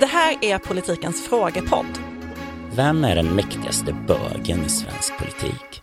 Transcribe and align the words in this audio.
Det 0.00 0.06
här 0.06 0.36
är 0.40 0.58
politikens 0.58 1.28
frågepodd. 1.28 1.86
Vem 2.72 3.04
är 3.04 3.16
den 3.16 3.26
mäktigaste 3.26 3.96
bögen 4.06 4.64
i 4.64 4.68
svensk 4.68 5.18
politik? 5.18 5.82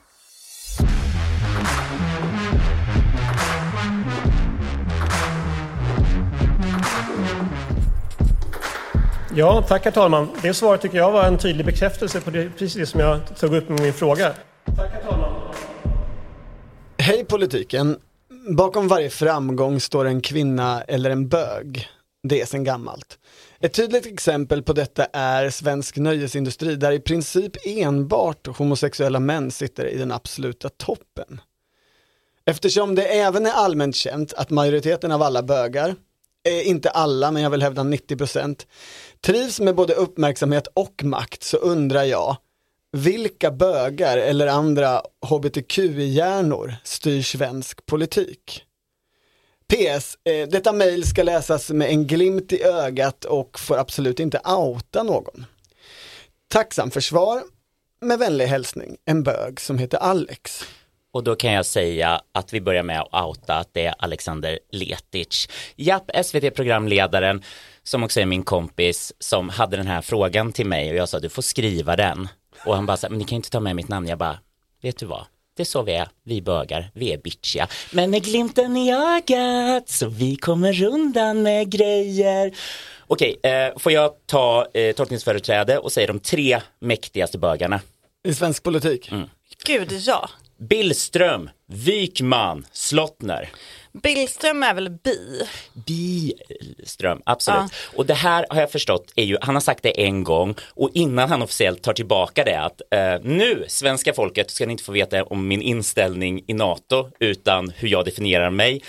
Ja, 9.36 9.66
tack 9.68 9.86
herr 9.86 9.92
talman. 9.92 10.28
Det 10.42 10.54
svaret 10.54 10.82
tycker 10.82 10.98
jag 10.98 11.12
var 11.12 11.26
en 11.26 11.38
tydlig 11.38 11.66
bekräftelse 11.66 12.22
på 12.22 12.32
det, 12.32 12.50
precis 12.50 12.74
det 12.74 12.86
som 12.86 13.00
jag 13.00 13.38
tog 13.38 13.56
upp 13.56 13.70
med 13.70 13.80
min 13.80 13.94
fråga. 13.94 14.34
Tack 14.66 14.92
herr 14.92 15.02
talman. 15.02 15.34
Hej 16.98 17.26
politiken. 17.26 17.98
Bakom 18.58 18.88
varje 18.88 19.10
framgång 19.10 19.80
står 19.80 20.06
en 20.06 20.22
kvinna 20.22 20.82
eller 20.82 21.10
en 21.10 21.28
bög. 21.28 21.88
Det 22.24 22.42
är 22.42 22.46
sedan 22.46 22.64
gammalt. 22.64 23.18
Ett 23.64 23.74
tydligt 23.74 24.06
exempel 24.06 24.64
på 24.64 24.74
detta 24.74 25.06
är 25.06 25.50
svensk 25.50 25.98
nöjesindustri 25.98 26.76
där 26.76 26.92
i 26.92 27.00
princip 27.00 27.52
enbart 27.66 28.48
homosexuella 28.48 29.20
män 29.20 29.52
sitter 29.52 29.86
i 29.86 29.98
den 29.98 30.12
absoluta 30.12 30.70
toppen. 30.70 31.42
Eftersom 32.46 32.96
det 32.96 33.04
även 33.04 33.46
är 33.46 33.52
allmänt 33.52 33.96
känt 33.96 34.34
att 34.34 34.50
majoriteten 34.50 35.12
av 35.12 35.22
alla 35.22 35.44
bögar, 35.44 35.96
eh, 36.48 36.68
inte 36.68 36.90
alla 36.90 37.32
men 37.32 37.44
jag 37.44 37.50
vill 37.50 37.62
hävda 37.62 37.84
90%, 37.84 38.68
trivs 39.22 39.60
med 39.60 39.76
både 39.76 39.94
uppmärksamhet 39.94 40.68
och 40.74 41.04
makt 41.04 41.44
så 41.44 41.58
undrar 41.58 42.04
jag, 42.04 42.38
vilka 42.92 43.52
bögar 43.52 44.18
eller 44.18 44.48
andra 44.48 45.02
hbtqi-hjärnor 45.22 46.76
styr 46.84 47.22
svensk 47.22 47.86
politik? 47.86 48.66
PS. 49.72 50.18
Eh, 50.24 50.48
detta 50.48 50.74
mail 50.74 51.08
ska 51.08 51.24
läsas 51.24 51.70
med 51.70 51.90
en 51.90 52.08
glimt 52.08 52.54
i 52.54 52.64
ögat 52.64 53.26
och 53.26 53.60
får 53.60 53.78
absolut 53.78 54.20
inte 54.20 54.40
outa 54.46 55.04
någon. 55.04 55.46
Tacksam 56.48 56.92
för 56.92 57.02
svar. 57.02 57.42
Med 58.02 58.20
vänlig 58.20 58.46
hälsning, 58.46 58.98
en 59.06 59.24
bög 59.24 59.60
som 59.60 59.78
heter 59.78 59.98
Alex. 59.98 60.64
Och 61.14 61.24
då 61.24 61.36
kan 61.36 61.52
jag 61.52 61.66
säga 61.66 62.22
att 62.32 62.54
vi 62.54 62.62
börjar 62.62 62.84
med 62.84 63.02
att 63.02 63.26
outa 63.26 63.56
att 63.56 63.74
det 63.74 63.86
är 63.86 63.96
Alexander 64.00 64.60
Letic. 64.72 65.48
Japp, 65.76 66.12
SVT-programledaren 66.24 67.44
som 67.84 68.04
också 68.04 68.20
är 68.20 68.26
min 68.26 68.44
kompis 68.44 69.14
som 69.20 69.50
hade 69.50 69.78
den 69.78 69.88
här 69.88 70.02
frågan 70.02 70.52
till 70.52 70.66
mig 70.66 70.90
och 70.90 70.96
jag 70.96 71.10
sa 71.10 71.20
du 71.20 71.30
får 71.30 71.42
skriva 71.42 71.96
den. 71.96 72.28
Och 72.66 72.76
han 72.76 72.86
bara 72.86 72.98
så 72.98 73.08
här, 73.08 73.10
men 73.10 73.20
ni 73.20 73.26
kan 73.26 73.36
ju 73.36 73.38
inte 73.38 73.50
ta 73.50 73.60
med 73.60 73.76
mitt 73.76 73.90
namn. 73.90 74.08
Jag 74.08 74.18
bara, 74.18 74.40
vet 74.82 74.98
du 74.98 75.06
vad? 75.06 75.26
Det 75.62 75.64
är 75.64 75.66
så 75.66 75.82
vi 75.82 75.94
är, 75.94 76.08
vi 76.24 76.42
bögar, 76.42 76.92
vi 76.94 77.14
är 77.14 77.18
bitchiga. 77.18 77.68
Men 77.92 78.10
med 78.10 78.24
glimten 78.24 78.78
i 78.78 78.94
ögat 78.94 79.90
så 79.90 80.08
vi 80.08 80.36
kommer 80.36 80.84
undan 80.84 81.42
med 81.42 81.70
grejer. 81.70 82.52
Okej, 83.08 83.40
eh, 83.44 83.78
får 83.78 83.92
jag 83.92 84.12
ta 84.26 84.68
eh, 84.74 84.96
tolkningsföreträde 84.96 85.78
och 85.78 85.92
säga 85.92 86.08
de 86.08 86.20
tre 86.20 86.62
mäktigaste 86.80 87.38
bögarna? 87.38 87.80
I 88.24 88.34
svensk 88.34 88.64
politik. 88.64 89.12
Gud, 89.66 89.92
ja. 89.92 90.30
Billström, 90.58 91.50
Wykman, 91.68 92.66
Slottner. 92.72 93.50
Billström 93.94 94.64
är 94.64 94.74
väl 94.74 94.90
bi? 94.90 95.44
Biström, 95.74 97.22
absolut. 97.26 97.72
Och 97.96 98.06
det 98.06 98.14
här 98.14 98.46
har 98.50 98.60
jag 98.62 98.72
förstått 98.72 99.14
är 99.16 99.24
ju, 99.24 99.38
han 99.42 99.56
har 99.56 99.62
sagt 99.62 99.84
det 99.84 100.02
en 100.06 100.24
gång 100.24 100.56
och 100.70 100.90
innan 100.94 101.30
han 101.30 101.42
officiellt 101.42 101.84
tar 101.84 101.94
tillbaka 101.94 102.44
det 102.44 102.60
att 102.60 102.82
eh, 102.92 103.22
nu, 103.24 103.66
svenska 103.68 104.14
folket, 104.14 104.52
ska 104.52 104.66
ni 104.66 104.72
inte 104.72 104.84
få 104.84 104.92
veta 104.92 105.24
om 105.24 105.48
min 105.48 105.62
inställning 105.62 106.44
i 106.48 106.54
NATO 106.54 107.10
utan 107.20 107.70
hur 107.70 107.88
jag 107.88 108.06
definierar 108.06 108.50
mig 108.50 108.82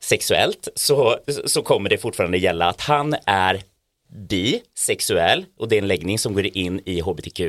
sexuellt 0.00 0.68
så, 0.74 1.18
så 1.44 1.62
kommer 1.62 1.90
det 1.90 1.98
fortfarande 1.98 2.38
gälla 2.38 2.68
att 2.68 2.80
han 2.80 3.16
är 3.26 3.62
bisexuell 4.08 5.44
och 5.58 5.68
det 5.68 5.76
är 5.76 5.82
en 5.82 5.88
läggning 5.88 6.18
som 6.18 6.34
går 6.34 6.46
in 6.46 6.80
i 6.84 7.00
hbtq 7.00 7.40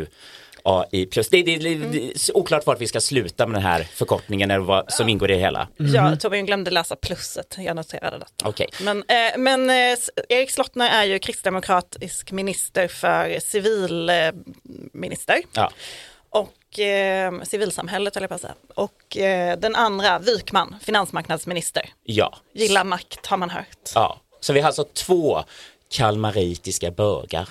AI 0.67 1.05
plus. 1.05 1.29
Det, 1.29 1.43
det, 1.43 1.57
det, 1.57 1.75
det 1.75 2.05
är 2.05 2.37
oklart 2.37 2.65
vart 2.65 2.81
vi 2.81 2.87
ska 2.87 3.01
sluta 3.01 3.47
med 3.47 3.55
den 3.55 3.63
här 3.63 3.83
förkortningen 3.83 4.51
eller 4.51 4.65
vad 4.65 4.91
som 4.91 5.09
ingår 5.09 5.31
i 5.31 5.33
det 5.33 5.39
hela. 5.39 5.67
Ja, 5.77 6.15
Torbjörn 6.15 6.45
glömde 6.45 6.71
läsa 6.71 6.95
plusset, 6.95 7.55
jag 7.57 7.75
noterade 7.75 8.19
detta. 8.19 8.49
Okej. 8.49 8.67
Men, 8.81 8.97
eh, 8.97 9.37
men 9.37 9.69
eh, 9.69 9.97
Erik 10.29 10.51
Slottner 10.51 10.89
är 10.89 11.03
ju 11.03 11.19
kristdemokratisk 11.19 12.31
minister 12.31 12.87
för 12.87 13.39
civilminister. 13.39 15.41
Ja. 15.53 15.71
Och 16.29 16.79
eh, 16.79 17.41
civilsamhället 17.43 18.15
höll 18.15 18.23
jag 18.23 18.29
på 18.29 18.35
att 18.35 18.41
säga. 18.41 18.55
Och 18.75 19.17
eh, 19.17 19.59
den 19.59 19.75
andra, 19.75 20.19
Wykman, 20.19 20.75
finansmarknadsminister. 20.81 21.89
Ja. 22.03 22.37
Gillar 22.53 22.83
makt 22.83 23.25
har 23.25 23.37
man 23.37 23.49
hört. 23.49 23.91
Ja, 23.95 24.19
så 24.39 24.53
vi 24.53 24.59
har 24.59 24.67
alltså 24.67 24.83
två 24.83 25.43
kalmaritiska 25.89 26.91
bögar. 26.91 27.49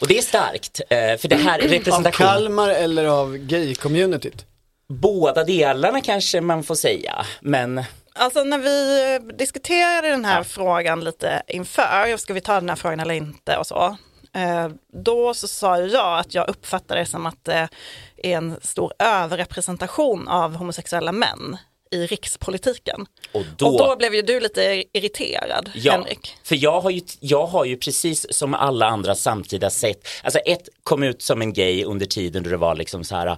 Och 0.00 0.08
det 0.08 0.18
är 0.18 0.22
starkt, 0.22 0.80
eh, 0.90 1.16
för 1.16 1.28
det 1.28 1.36
här 1.36 1.58
är 1.58 1.64
Av 1.64 1.70
representation. 1.70 2.26
Kalmar 2.26 2.68
eller 2.68 3.04
av 3.04 3.36
gay-communityt? 3.36 4.44
Båda 4.88 5.44
delarna 5.44 6.00
kanske 6.00 6.40
man 6.40 6.62
får 6.62 6.74
säga, 6.74 7.26
men 7.40 7.84
Alltså 8.18 8.44
när 8.44 8.58
vi 8.58 9.14
eh, 9.14 9.36
diskuterade 9.36 10.08
den 10.08 10.24
här 10.24 10.42
frågan 10.42 11.04
lite 11.04 11.42
inför, 11.48 12.16
ska 12.16 12.34
vi 12.34 12.40
ta 12.40 12.54
den 12.54 12.68
här 12.68 12.76
frågan 12.76 13.00
eller 13.00 13.14
inte 13.14 13.56
och 13.56 13.66
så. 13.66 13.96
eh, 14.34 14.68
Då 15.04 15.34
så 15.34 15.48
sa 15.48 15.80
ju 15.80 15.86
jag 15.86 16.18
att 16.18 16.34
jag 16.34 16.48
uppfattar 16.48 16.96
det 16.96 17.06
som 17.06 17.26
att 17.26 17.44
det 17.44 17.52
är 17.54 17.68
en 18.16 18.56
stor 18.62 18.92
överrepresentation 18.98 20.28
av 20.28 20.54
homosexuella 20.56 21.12
män 21.12 21.56
i 21.90 22.06
rikspolitiken. 22.06 23.06
och 23.32 23.44
då, 23.56 23.66
Och 23.66 23.78
då 23.78 23.96
blev 23.96 24.14
ju 24.14 24.22
du 24.22 24.40
lite 24.40 24.84
irriterad, 24.92 25.70
ja, 25.74 25.92
Henrik. 25.92 26.34
för 26.42 26.56
jag 26.56 26.80
har, 26.80 26.90
ju, 26.90 27.00
jag 27.20 27.46
har 27.46 27.64
ju 27.64 27.76
precis 27.76 28.26
som 28.30 28.54
alla 28.54 28.86
andra 28.86 29.14
samtida 29.14 29.70
sett, 29.70 30.08
alltså 30.22 30.38
ett 30.38 30.68
kom 30.82 31.02
ut 31.02 31.22
som 31.22 31.42
en 31.42 31.52
gay 31.52 31.84
under 31.84 32.06
tiden 32.06 32.42
då 32.42 32.50
det 32.50 32.56
var 32.56 32.74
liksom 32.74 33.04
så 33.04 33.16
här, 33.16 33.36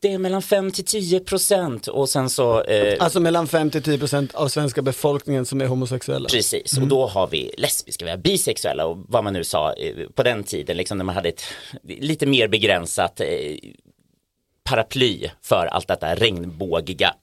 det 0.00 0.12
är 0.12 0.18
mellan 0.18 0.42
5 0.42 0.70
till 0.72 0.84
10 0.84 1.20
procent 1.20 1.86
och 1.86 2.08
sen 2.08 2.30
så 2.30 2.62
eh, 2.62 2.96
Alltså 3.04 3.20
mellan 3.20 3.48
5 3.48 3.70
till 3.70 3.82
10 3.82 3.98
procent 3.98 4.34
av 4.34 4.48
svenska 4.48 4.82
befolkningen 4.82 5.46
som 5.46 5.60
är 5.60 5.66
homosexuella. 5.66 6.28
Precis, 6.28 6.78
och 6.78 6.86
då 6.86 7.06
har 7.06 7.26
vi 7.26 7.54
lesbiska, 7.58 8.04
vi 8.04 8.10
har 8.10 8.18
bisexuella 8.18 8.86
och 8.86 8.98
vad 9.08 9.24
man 9.24 9.32
nu 9.32 9.44
sa 9.44 9.72
eh, 9.72 10.08
på 10.14 10.22
den 10.22 10.44
tiden, 10.44 10.76
liksom 10.76 10.98
när 10.98 11.04
man 11.04 11.14
hade 11.14 11.28
ett 11.28 11.42
lite 11.82 12.26
mer 12.26 12.48
begränsat 12.48 13.20
eh, 13.20 13.26
paraply 14.64 15.30
för 15.42 15.66
allt 15.66 15.88
detta 15.88 16.14
regnbågiga. 16.14 17.14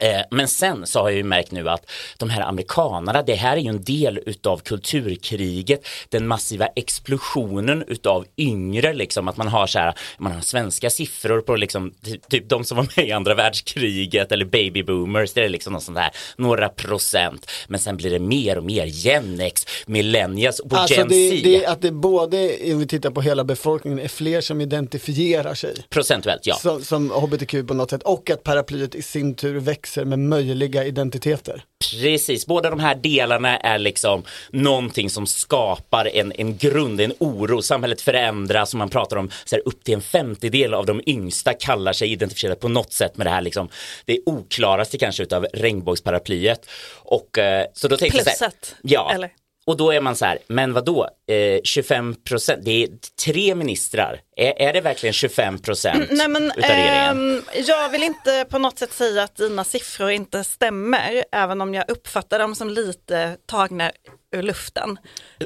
Eh, 0.00 0.20
Men 0.30 0.48
sen 0.48 0.86
så 0.86 1.00
har 1.00 1.08
jag 1.08 1.16
ju 1.16 1.24
märkt 1.24 1.52
nu 1.52 1.68
att 1.68 1.90
de 2.18 2.30
här 2.30 2.42
amerikanerna, 2.42 3.22
det 3.22 3.34
här 3.34 3.56
är 3.56 3.60
ju 3.60 3.68
en 3.68 3.84
del 3.84 4.20
utav 4.26 4.58
kulturkriget, 4.58 5.86
den 6.08 6.26
massiva 6.26 6.66
explosionen 6.66 7.84
utav 7.88 8.24
yngre, 8.36 8.92
liksom 8.92 9.28
att 9.28 9.36
man 9.36 9.48
har 9.48 9.66
så 9.66 9.78
här, 9.78 9.94
man 10.18 10.32
har 10.32 10.40
svenska 10.40 10.90
siffror 10.90 11.40
på 11.40 11.56
liksom, 11.56 11.94
ty- 12.04 12.18
typ 12.30 12.48
de 12.48 12.64
som 12.64 12.76
var 12.76 12.88
med 12.96 13.08
i 13.08 13.12
andra 13.12 13.34
världskriget 13.34 14.32
eller 14.32 14.44
baby 14.44 14.82
boomers, 14.82 15.32
det 15.32 15.44
är 15.44 15.48
liksom 15.48 15.72
något 15.72 15.82
sånt 15.82 15.96
där, 15.96 16.10
några 16.36 16.68
procent, 16.68 17.50
men 17.68 17.80
sen 17.80 17.96
blir 17.96 18.10
det 18.10 18.18
mer 18.18 18.58
och 18.58 18.64
mer 18.64 18.86
Gen 18.86 19.40
X, 19.40 19.66
millennials 19.86 20.58
och 20.58 20.72
Alltså 20.72 20.94
Gen 20.94 21.08
det, 21.08 21.30
Z, 21.30 21.40
det, 21.44 21.66
att 21.66 21.82
det 21.82 21.90
både, 21.92 22.56
om 22.72 22.78
vi 22.78 22.86
tittar 22.86 23.10
på 23.10 23.20
hela 23.20 23.44
befolkningen, 23.44 23.98
är 23.98 24.08
fler 24.08 24.40
som 24.40 24.60
identifierar 24.60 25.54
sig. 25.54 25.74
Procentuellt 25.88 26.46
ja. 26.46 26.54
som, 26.54 26.84
som 26.84 27.10
hbtq 27.10 27.54
på 27.68 27.74
något 27.74 27.90
sätt 27.90 28.02
och 28.02 28.30
att 28.30 28.42
paraplyet 28.42 28.94
i 28.94 29.02
sin 29.02 29.34
tur 29.34 29.60
växer 29.60 29.89
med 29.96 30.18
möjliga 30.18 30.84
identiteter. 30.84 31.64
Precis, 31.90 32.46
båda 32.46 32.70
de 32.70 32.80
här 32.80 32.94
delarna 32.94 33.58
är 33.58 33.78
liksom 33.78 34.22
någonting 34.50 35.10
som 35.10 35.26
skapar 35.26 36.16
en, 36.16 36.32
en 36.32 36.56
grund, 36.56 37.00
en 37.00 37.12
oro. 37.18 37.62
Samhället 37.62 38.00
förändras 38.00 38.72
och 38.74 38.78
man 38.78 38.88
pratar 38.88 39.16
om 39.16 39.30
så 39.44 39.56
här, 39.56 39.62
upp 39.68 39.84
till 39.84 39.94
en 39.94 40.02
femtedel 40.02 40.74
av 40.74 40.86
de 40.86 41.00
yngsta 41.06 41.54
kallar 41.54 41.92
sig 41.92 42.12
identifierade 42.12 42.60
på 42.60 42.68
något 42.68 42.92
sätt 42.92 43.16
med 43.16 43.26
det 43.26 43.30
här 43.30 43.40
liksom, 43.40 43.68
det 44.04 44.20
oklaraste 44.26 44.98
kanske 44.98 45.22
utav 45.22 45.46
regnbågsparaplyet. 45.52 46.66
Och 46.94 47.38
eh, 47.38 47.66
så 47.74 47.88
då 47.88 47.96
tänkte 47.96 48.18
jag 48.18 48.36
så 48.36 48.44
här, 48.44 48.52
ja, 48.82 49.12
eller? 49.14 49.30
Och 49.66 49.76
då 49.76 49.90
är 49.90 50.00
man 50.00 50.16
så 50.16 50.24
här, 50.24 50.38
men 50.46 50.72
vadå, 50.72 51.08
eh, 51.28 51.60
25 51.64 52.14
procent, 52.14 52.64
det 52.64 52.82
är 52.82 52.88
tre 53.24 53.54
ministrar, 53.54 54.20
är, 54.36 54.62
är 54.62 54.72
det 54.72 54.80
verkligen 54.80 55.12
25 55.12 55.58
procent 55.58 56.10
Nej 56.10 56.28
men 56.28 56.44
utav 56.56 56.70
regeringen? 56.70 57.36
ehm, 57.36 57.42
jag 57.66 57.88
vill 57.88 58.02
inte 58.02 58.46
på 58.50 58.58
något 58.58 58.78
sätt 58.78 58.92
säga 58.92 59.22
att 59.22 59.36
dina 59.36 59.64
siffror 59.64 60.10
inte 60.10 60.44
stämmer, 60.44 61.24
även 61.32 61.60
om 61.60 61.74
jag 61.74 61.90
uppfattar 61.90 62.38
dem 62.38 62.54
som 62.54 62.70
lite 62.70 63.36
tagna 63.46 63.90
ur 64.32 64.42
luften. 64.42 64.98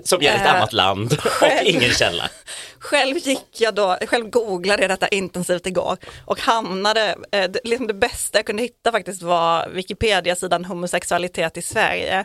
Som 0.04 0.22
gäller 0.22 0.38
ett 0.38 0.46
eh, 0.46 0.54
annat 0.54 0.72
land 0.72 1.12
och 1.12 1.48
ingen 1.64 1.90
källa. 1.90 2.30
Själv 2.78 3.16
gick 3.16 3.60
jag 3.60 3.74
då, 3.74 3.98
själv 4.06 4.30
googlade 4.30 4.82
jag 4.82 4.90
detta 4.90 5.08
intensivt 5.08 5.66
igår 5.66 5.96
och 6.24 6.40
hamnade, 6.40 7.16
eh, 7.32 7.50
det, 7.50 7.60
liksom 7.64 7.86
det 7.86 7.94
bästa 7.94 8.38
jag 8.38 8.46
kunde 8.46 8.62
hitta 8.62 8.92
faktiskt 8.92 9.22
var 9.22 9.68
Wikipedia-sidan 9.68 10.64
homosexualitet 10.64 11.56
i 11.56 11.62
Sverige. 11.62 12.24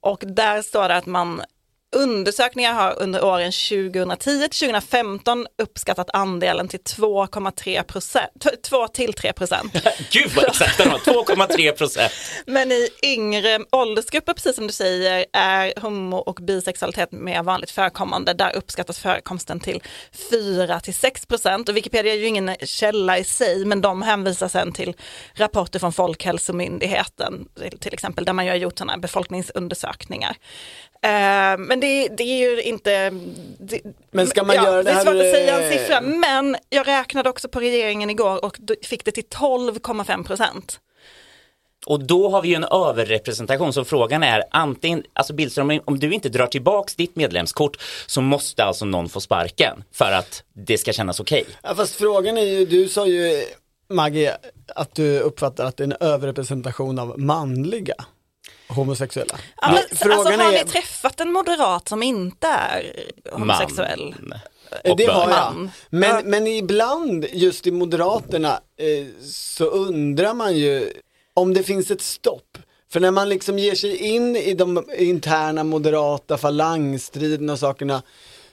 Och 0.00 0.24
där 0.26 0.62
står 0.62 0.88
det 0.88 0.96
att 0.96 1.06
man 1.06 1.42
Undersökningar 1.94 2.72
har 2.72 3.02
under 3.02 3.24
åren 3.24 3.52
2010 3.52 4.48
till 4.48 4.68
2015 4.68 5.46
uppskattat 5.62 6.10
andelen 6.12 6.68
till 6.68 6.80
2,3 6.80 7.82
procent, 7.82 8.46
2 8.62 8.88
till 8.88 9.12
3 9.12 9.32
procent. 9.32 9.72
Gud 10.10 10.32
vad 10.36 10.44
exakt 10.44 10.78
den 10.78 10.90
var, 10.90 10.98
2,3 10.98 11.72
procent. 11.72 12.12
Men 12.46 12.72
i 12.72 12.88
yngre 13.02 13.58
åldersgrupper, 13.72 14.32
precis 14.32 14.56
som 14.56 14.66
du 14.66 14.72
säger, 14.72 15.26
är 15.32 15.80
homo 15.80 16.16
och 16.16 16.34
bisexualitet 16.34 17.12
mer 17.12 17.42
vanligt 17.42 17.70
förekommande. 17.70 18.32
Där 18.32 18.56
uppskattas 18.56 18.98
förekomsten 18.98 19.60
till 19.60 19.82
4 20.30 20.80
till 20.80 20.94
6 20.94 21.26
procent. 21.26 21.68
Och 21.68 21.76
Wikipedia 21.76 22.12
är 22.12 22.18
ju 22.18 22.26
ingen 22.26 22.56
källa 22.62 23.18
i 23.18 23.24
sig, 23.24 23.64
men 23.64 23.80
de 23.80 24.02
hänvisar 24.02 24.48
sen 24.48 24.72
till 24.72 24.94
rapporter 25.34 25.78
från 25.78 25.92
Folkhälsomyndigheten, 25.92 27.48
till 27.80 27.94
exempel, 27.94 28.24
där 28.24 28.32
man 28.32 28.44
ju 28.44 28.50
har 28.50 28.56
gjort 28.56 28.78
sådana 28.78 29.02
undersökningar. 29.54 30.36
Uh, 31.06 31.66
men 31.66 31.80
det, 31.80 32.08
det, 32.08 32.22
är 32.22 32.50
ju 32.50 32.62
inte... 32.62 33.10
Det, 33.58 33.80
men 34.10 34.26
ska 34.26 34.44
man 34.44 34.56
ja, 34.56 34.64
göra 34.64 34.82
det 34.82 34.92
här... 34.92 35.04
Det 35.04 35.10
är 35.10 35.14
svårt 35.14 35.24
att 35.24 35.34
säga 35.34 35.62
en 35.62 35.72
siffra, 35.72 36.00
men 36.00 36.56
jag 36.68 36.88
räknade 36.88 37.30
också 37.30 37.48
på 37.48 37.60
regeringen 37.60 38.10
igår 38.10 38.44
och 38.44 38.56
fick 38.82 39.04
det 39.04 39.10
till 39.10 39.24
12,5 39.24 40.24
procent. 40.24 40.80
Och 41.86 42.00
då 42.00 42.28
har 42.28 42.42
vi 42.42 42.48
ju 42.48 42.54
en 42.54 42.64
överrepresentation, 42.64 43.72
så 43.72 43.84
frågan 43.84 44.22
är 44.22 44.42
antingen, 44.50 45.02
alltså 45.12 45.32
Billström, 45.32 45.80
om 45.84 45.98
du 45.98 46.12
inte 46.12 46.28
drar 46.28 46.46
tillbaks 46.46 46.94
ditt 46.94 47.16
medlemskort 47.16 47.76
så 48.06 48.20
måste 48.20 48.64
alltså 48.64 48.84
någon 48.84 49.08
få 49.08 49.20
sparken 49.20 49.84
för 49.92 50.12
att 50.12 50.42
det 50.52 50.78
ska 50.78 50.92
kännas 50.92 51.20
okej. 51.20 51.42
Okay. 51.42 51.54
Ja, 51.62 51.74
fast 51.74 51.94
frågan 51.94 52.38
är 52.38 52.42
ju, 52.42 52.66
du 52.66 52.88
sa 52.88 53.06
ju 53.06 53.44
Maggie, 53.90 54.36
att 54.74 54.94
du 54.94 55.20
uppfattar 55.20 55.64
att 55.64 55.76
det 55.76 55.82
är 55.82 55.86
en 55.86 56.08
överrepresentation 56.08 56.98
av 56.98 57.18
manliga 57.20 57.94
homosexuella. 58.68 59.38
Ja, 59.60 59.72
men, 59.72 59.98
Frågan 59.98 60.18
alltså, 60.18 60.42
har 60.42 60.52
är... 60.52 60.64
ni 60.64 60.70
träffat 60.70 61.20
en 61.20 61.32
moderat 61.32 61.88
som 61.88 62.02
inte 62.02 62.46
är 62.46 63.10
homosexuell? 63.32 64.14
Man. 64.20 64.38
Det 64.96 65.06
har 65.06 65.30
jag. 65.30 65.68
Men, 65.90 66.30
men 66.30 66.46
ibland 66.46 67.26
just 67.32 67.66
i 67.66 67.70
Moderaterna 67.70 68.60
eh, 68.76 69.06
så 69.30 69.64
undrar 69.64 70.34
man 70.34 70.56
ju 70.56 70.92
om 71.34 71.54
det 71.54 71.62
finns 71.62 71.90
ett 71.90 72.02
stopp. 72.02 72.58
För 72.90 73.00
när 73.00 73.10
man 73.10 73.28
liksom 73.28 73.58
ger 73.58 73.74
sig 73.74 73.96
in 73.96 74.36
i 74.36 74.54
de 74.54 74.84
interna 74.98 75.64
moderata 75.64 76.38
falangstriderna 76.38 77.52
och 77.52 77.58
sakerna 77.58 78.02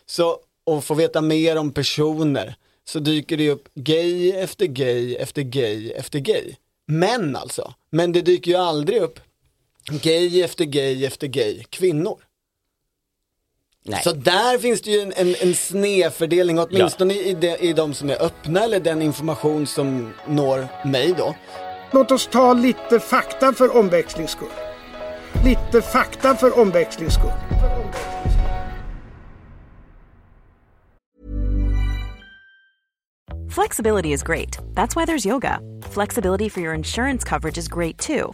så, 0.05 0.37
och 0.63 0.83
får 0.83 0.95
veta 0.95 1.21
mer 1.21 1.57
om 1.57 1.71
personer 1.71 2.55
så 2.85 2.99
dyker 2.99 3.37
det 3.37 3.49
upp 3.49 3.69
gay 3.75 4.31
efter 4.31 4.65
gay 4.65 5.15
efter 5.15 5.41
gay 5.41 5.91
efter 5.91 6.19
gay. 6.19 6.55
Män 6.87 7.35
alltså. 7.35 7.73
Men 7.89 8.11
det 8.11 8.21
dyker 8.21 8.51
ju 8.51 8.57
aldrig 8.57 9.01
upp 9.01 9.19
gay 9.89 10.41
efter 10.41 10.65
gay 10.65 11.05
efter 11.05 11.27
gay 11.27 11.63
kvinnor. 11.69 12.19
Nej. 13.85 14.01
Så 14.03 14.11
där 14.11 14.57
finns 14.57 14.81
det 14.81 14.91
ju 14.91 15.01
en, 15.01 15.13
en, 15.15 15.35
en 15.41 15.55
snedfördelning, 15.55 16.59
åtminstone 16.59 17.13
ja. 17.13 17.21
i, 17.21 17.33
de, 17.33 17.57
i 17.57 17.73
de 17.73 17.93
som 17.93 18.09
är 18.09 18.21
öppna 18.21 18.63
eller 18.63 18.79
den 18.79 19.01
information 19.01 19.67
som 19.67 20.13
når 20.27 20.67
mig 20.87 21.13
då. 21.17 21.35
Låt 21.91 22.11
oss 22.11 22.27
ta 22.31 22.53
lite 22.53 22.99
fakta 22.99 23.53
för 23.53 23.77
omväxlings 23.77 24.31
skull. 24.31 24.47
Lite 25.45 25.81
fakta 25.81 26.35
för 26.35 26.59
omväxlings 26.59 27.13
skull. 27.13 27.31
Flexibility 33.49 34.13
is 34.13 34.23
great. 34.23 34.57
That's 34.73 34.95
why 34.95 35.05
there's 35.05 35.27
yoga. 35.27 35.59
Flexibility 35.91 36.49
for 36.49 36.61
your 36.61 36.73
insurance 36.73 37.23
coverage 37.23 37.57
is 37.57 37.67
great 37.67 37.97
too. 37.99 38.33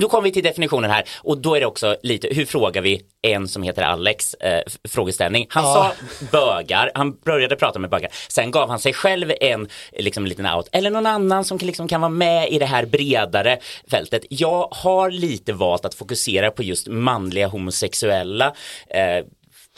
Då 0.00 0.08
kommer 0.08 0.22
vi 0.22 0.32
till 0.32 0.42
definitionen 0.42 0.90
här 0.90 1.04
och 1.22 1.38
då 1.38 1.54
är 1.54 1.60
det 1.60 1.66
också 1.66 1.96
lite, 2.02 2.28
hur 2.30 2.46
frågar 2.46 2.82
vi 2.82 3.02
en 3.22 3.48
som 3.48 3.62
heter 3.62 3.82
Alex 3.82 4.34
eh, 4.34 4.62
frågeställning. 4.88 5.46
Han 5.48 5.64
ja. 5.64 5.74
sa 5.74 6.26
bögar, 6.32 6.90
han 6.94 7.12
började 7.12 7.56
prata 7.56 7.78
med 7.78 7.90
bögar, 7.90 8.10
sen 8.28 8.50
gav 8.50 8.68
han 8.68 8.78
sig 8.78 8.92
själv 8.92 9.32
en 9.40 9.68
liksom, 9.92 10.26
liten 10.26 10.46
out, 10.46 10.68
eller 10.72 10.90
någon 10.90 11.06
annan 11.06 11.44
som 11.44 11.58
liksom, 11.58 11.88
kan 11.88 12.00
vara 12.00 12.08
med 12.08 12.48
i 12.50 12.58
det 12.58 12.66
här 12.66 12.86
bredare 12.86 13.58
fältet. 13.90 14.24
Jag 14.30 14.68
har 14.70 15.10
lite 15.10 15.52
valt 15.52 15.84
att 15.84 15.94
fokusera 15.94 16.50
på 16.50 16.62
just 16.62 16.88
manliga 16.88 17.46
homosexuella 17.46 18.54
eh, 18.90 19.24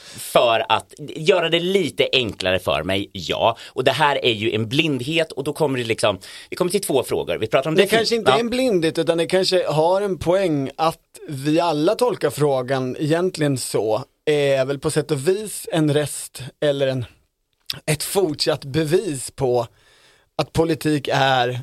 för 0.08 0.64
att 0.68 0.94
göra 0.98 1.48
det 1.48 1.60
lite 1.60 2.08
enklare 2.12 2.58
för 2.58 2.82
mig, 2.82 3.10
ja. 3.12 3.56
Och 3.66 3.84
det 3.84 3.90
här 3.90 4.24
är 4.24 4.32
ju 4.32 4.54
en 4.54 4.68
blindhet 4.68 5.32
och 5.32 5.44
då 5.44 5.52
kommer 5.52 5.78
det 5.78 5.84
liksom, 5.84 6.18
vi 6.50 6.56
kommer 6.56 6.70
till 6.70 6.80
två 6.80 7.02
frågor. 7.02 7.38
Vi 7.38 7.46
pratar 7.46 7.70
om 7.70 7.76
det. 7.76 7.82
Det 7.82 7.88
kanske 7.88 8.14
inte 8.14 8.32
är 8.32 8.40
en 8.40 8.50
blindhet 8.50 8.98
utan 8.98 9.18
det 9.18 9.26
kanske 9.26 9.66
har 9.66 10.00
en 10.00 10.18
poäng 10.18 10.70
att 10.76 10.98
vi 11.28 11.60
alla 11.60 11.94
tolkar 11.94 12.30
frågan 12.30 12.96
egentligen 12.98 13.58
så, 13.58 14.04
är 14.24 14.64
väl 14.64 14.78
på 14.78 14.90
sätt 14.90 15.10
och 15.10 15.28
vis 15.28 15.68
en 15.72 15.94
rest 15.94 16.42
eller 16.60 16.86
en, 16.86 17.04
ett 17.86 18.02
fortsatt 18.02 18.64
bevis 18.64 19.30
på 19.30 19.66
att 20.36 20.52
politik 20.52 21.08
är 21.12 21.60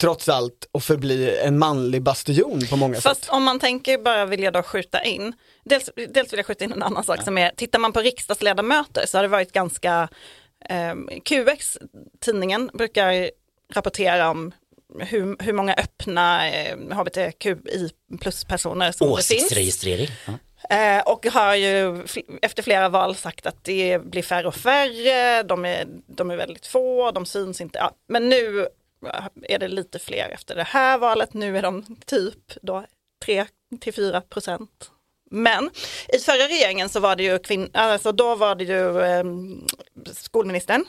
trots 0.00 0.28
allt 0.28 0.68
och 0.72 0.82
förbli 0.82 1.38
en 1.38 1.58
manlig 1.58 2.02
bastion 2.02 2.60
på 2.70 2.76
många 2.76 2.94
Fast 2.94 3.02
sätt. 3.02 3.18
Fast 3.18 3.32
om 3.32 3.42
man 3.42 3.60
tänker 3.60 3.98
bara 3.98 4.26
vill 4.26 4.42
jag 4.42 4.52
då 4.52 4.62
skjuta 4.62 5.04
in, 5.04 5.32
dels, 5.64 5.90
dels 6.08 6.32
vill 6.32 6.38
jag 6.38 6.46
skjuta 6.46 6.64
in 6.64 6.72
en 6.72 6.82
annan 6.82 7.04
sak 7.04 7.18
ja. 7.18 7.22
som 7.22 7.38
är, 7.38 7.50
tittar 7.50 7.78
man 7.78 7.92
på 7.92 8.00
riksdagsledamöter 8.00 9.06
så 9.06 9.18
har 9.18 9.22
det 9.22 9.28
varit 9.28 9.52
ganska, 9.52 10.08
eh, 10.68 10.94
QX, 11.24 11.78
tidningen, 12.20 12.70
brukar 12.74 13.30
rapportera 13.74 14.30
om 14.30 14.52
hur, 14.98 15.42
hur 15.42 15.52
många 15.52 15.74
öppna 15.74 16.50
eh, 16.50 16.76
hbtqi 16.76 17.56
plus-personer 18.20 18.92
som 18.92 19.08
det 19.08 19.14
finns. 19.14 19.30
Åsiktsregistrering. 19.30 20.08
Ja. 20.26 20.32
Eh, 20.70 21.02
och 21.02 21.26
har 21.26 21.54
ju 21.54 22.04
efter 22.42 22.62
flera 22.62 22.88
val 22.88 23.16
sagt 23.16 23.46
att 23.46 23.64
det 23.64 23.98
blir 23.98 24.22
färre 24.22 24.48
och 24.48 24.54
färre, 24.54 25.42
de 25.42 25.64
är, 25.64 25.86
de 26.06 26.30
är 26.30 26.36
väldigt 26.36 26.66
få, 26.66 27.10
de 27.10 27.26
syns 27.26 27.60
inte. 27.60 27.78
Ja. 27.78 27.90
Men 28.08 28.28
nu 28.28 28.68
är 29.42 29.58
det 29.58 29.68
lite 29.68 29.98
fler 29.98 30.28
efter 30.28 30.54
det 30.54 30.62
här 30.62 30.98
valet. 30.98 31.34
Nu 31.34 31.58
är 31.58 31.62
de 31.62 31.96
typ 32.06 32.52
då 32.62 32.84
3 33.24 33.46
till 33.80 33.94
4 33.94 34.20
procent. 34.20 34.90
Men 35.30 35.70
i 36.08 36.18
förra 36.18 36.48
regeringen 36.48 36.88
så 36.88 37.00
var 37.00 37.16
det 37.16 37.22
ju 37.22 37.38
kvinn, 37.38 37.70
alltså 37.72 38.12
då 38.12 38.34
var 38.34 38.54
det 38.54 38.64
ju 38.64 39.00
eh, 39.00 39.24
skolministern, 40.12 40.84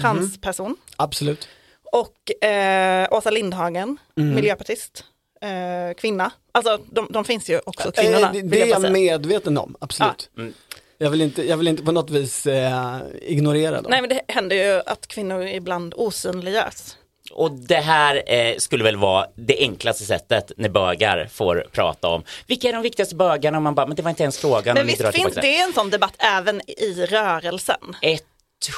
transperson. 0.00 0.66
Mm. 0.66 0.78
Absolut. 0.96 1.48
Och 1.92 2.44
eh, 2.44 3.08
Åsa 3.10 3.30
Lindhagen, 3.30 3.98
mm. 4.16 4.34
miljöpartist, 4.34 5.04
eh, 5.40 5.94
kvinna. 5.96 6.32
Alltså 6.52 6.80
de, 6.90 7.06
de, 7.10 7.24
finns 7.24 7.50
ju 7.50 7.60
också 7.66 7.92
kvinnorna. 7.92 8.32
det, 8.32 8.42
det 8.42 8.62
är 8.62 8.66
jag 8.66 8.92
medveten 8.92 9.58
om, 9.58 9.76
absolut. 9.80 10.30
Ja. 10.34 10.42
Mm. 10.42 10.54
Jag 10.98 11.10
vill, 11.10 11.20
inte, 11.20 11.48
jag 11.48 11.56
vill 11.56 11.68
inte 11.68 11.82
på 11.82 11.92
något 11.92 12.10
vis 12.10 12.46
eh, 12.46 12.98
ignorera 13.22 13.82
dem. 13.82 13.90
Nej 13.90 14.00
men 14.00 14.10
det 14.10 14.20
händer 14.28 14.56
ju 14.56 14.82
att 14.86 15.06
kvinnor 15.06 15.42
ibland 15.42 15.94
osynliggörs. 15.96 16.96
Och 17.30 17.50
det 17.50 17.74
här 17.74 18.22
eh, 18.26 18.56
skulle 18.56 18.84
väl 18.84 18.96
vara 18.96 19.26
det 19.34 19.58
enklaste 19.58 20.04
sättet 20.04 20.52
när 20.56 20.68
bögar 20.68 21.28
får 21.32 21.66
prata 21.72 22.08
om 22.08 22.22
vilka 22.46 22.68
är 22.68 22.72
de 22.72 22.82
viktigaste 22.82 23.14
bögarna 23.14 23.58
och 23.58 23.62
man 23.62 23.74
bara, 23.74 23.86
men 23.86 23.96
det 23.96 24.02
var 24.02 24.10
inte 24.10 24.22
ens 24.22 24.38
frågan. 24.38 24.74
Men 24.74 24.86
visst 24.86 25.12
finns 25.12 25.34
det 25.34 25.60
en 25.60 25.72
sån 25.72 25.90
debatt 25.90 26.14
även 26.18 26.60
i 26.66 27.06
rörelsen? 27.06 27.96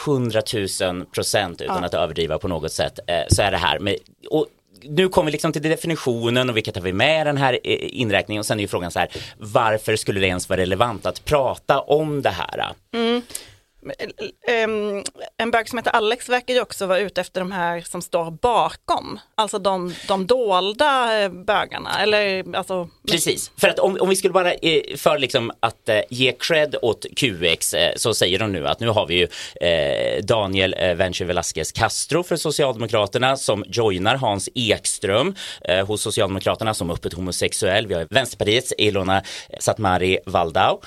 100 0.07 0.43
000 0.81 1.05
procent 1.05 1.61
utan 1.61 1.77
ja. 1.81 1.87
att 1.87 1.95
överdriva 1.95 2.39
på 2.39 2.49
något 2.49 2.73
sätt 2.73 2.99
eh, 3.07 3.23
så 3.29 3.43
är 3.43 3.51
det 3.51 3.57
här. 3.57 3.79
Med, 3.79 3.97
och 4.31 4.47
nu 4.83 5.09
kommer 5.09 5.27
vi 5.27 5.33
liksom 5.33 5.53
till 5.53 5.63
definitionen 5.63 6.51
och 6.51 6.57
vilka 6.57 6.73
tar 6.73 6.81
vi 6.81 6.93
med 6.93 7.21
i 7.21 7.25
den 7.25 7.37
här 7.37 7.53
eh, 7.65 7.79
inräkningen 8.01 8.41
och 8.41 8.47
sen 8.47 8.59
är 8.59 8.63
ju 8.63 8.69
frågan 8.69 8.91
så 8.91 8.99
här 8.99 9.09
varför 9.39 9.97
skulle 9.97 10.21
det 10.21 10.27
ens 10.27 10.49
vara 10.49 10.61
relevant 10.61 11.07
att 11.07 11.25
prata 11.25 11.81
om 11.81 12.23
det 12.23 12.31
här? 12.31 12.73
Mm. 12.95 13.23
Ehm, 14.49 15.05
en 15.37 15.51
bög 15.51 15.69
som 15.69 15.79
heter 15.79 15.91
Alex 15.91 16.29
verkar 16.29 16.55
ju 16.55 16.61
också 16.61 16.87
vara 16.87 16.99
ute 16.99 17.21
efter 17.21 17.41
de 17.41 17.53
här 17.53 17.81
som 17.81 18.03
står 18.03 18.31
bakom, 18.31 19.21
alltså 19.35 19.59
de, 19.59 19.95
de 20.09 20.27
dolda 20.27 21.23
eh, 21.23 21.31
bögarna. 21.31 22.03
Eller, 22.03 22.57
alltså... 22.57 22.89
Precis, 23.11 23.51
för 23.57 23.69
att 23.69 23.79
om, 23.79 23.99
om 24.01 24.09
vi 24.09 24.17
skulle 24.17 24.33
bara 24.33 24.53
eh, 24.53 24.97
för 24.97 25.19
liksom 25.19 25.53
att 25.61 25.89
eh, 25.89 26.01
ge 26.11 26.33
cred 26.33 26.77
åt 26.83 27.07
QX 27.17 27.75
så 27.97 28.15
säger 28.15 28.39
de 28.39 28.53
nu 28.53 28.67
att 28.67 28.81
nu 28.81 28.89
har 28.89 29.07
vi 29.07 29.15
ju 29.15 29.29
Daniel 30.23 30.75
Venture 30.97 31.27
Velasquez 31.27 31.73
Castro 31.73 32.23
för 32.23 32.37
Socialdemokraterna 32.37 33.37
som 33.37 33.65
joinar 33.67 34.17
Hans 34.17 34.49
Ekström 34.55 35.35
hos 35.87 36.03
Socialdemokraterna 36.03 36.75
som 36.75 36.91
öppet 36.91 37.13
homosexuell. 37.13 37.87
Vi 37.87 37.95
har 37.95 38.07
Vänsterpartiets 38.11 38.73
Ilona 38.79 39.23
Satmari 39.61 40.19
Valdau 40.27 40.81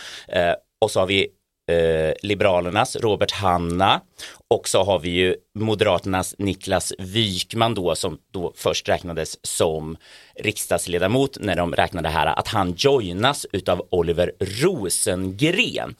och 0.81 0.91
så 0.91 1.00
har 1.00 1.07
vi 1.07 1.27
eh, 1.71 2.13
Liberalernas 2.21 2.95
Robert 2.95 3.31
Hanna 3.31 4.01
och 4.47 4.67
så 4.67 4.83
har 4.83 4.99
vi 4.99 5.09
ju 5.09 5.35
Moderaternas 5.55 6.35
Niklas 6.37 6.93
Wykman 6.99 7.73
då 7.73 7.95
som 7.95 8.17
då 8.31 8.53
först 8.55 8.89
räknades 8.89 9.45
som 9.45 9.97
riksdagsledamot 10.35 11.37
när 11.39 11.55
de 11.55 11.75
räknade 11.75 12.09
här 12.09 12.25
att 12.25 12.47
han 12.47 12.73
joinas 12.77 13.45
utav 13.51 13.87
Oliver 13.89 14.31
Rosengren. 14.39 15.95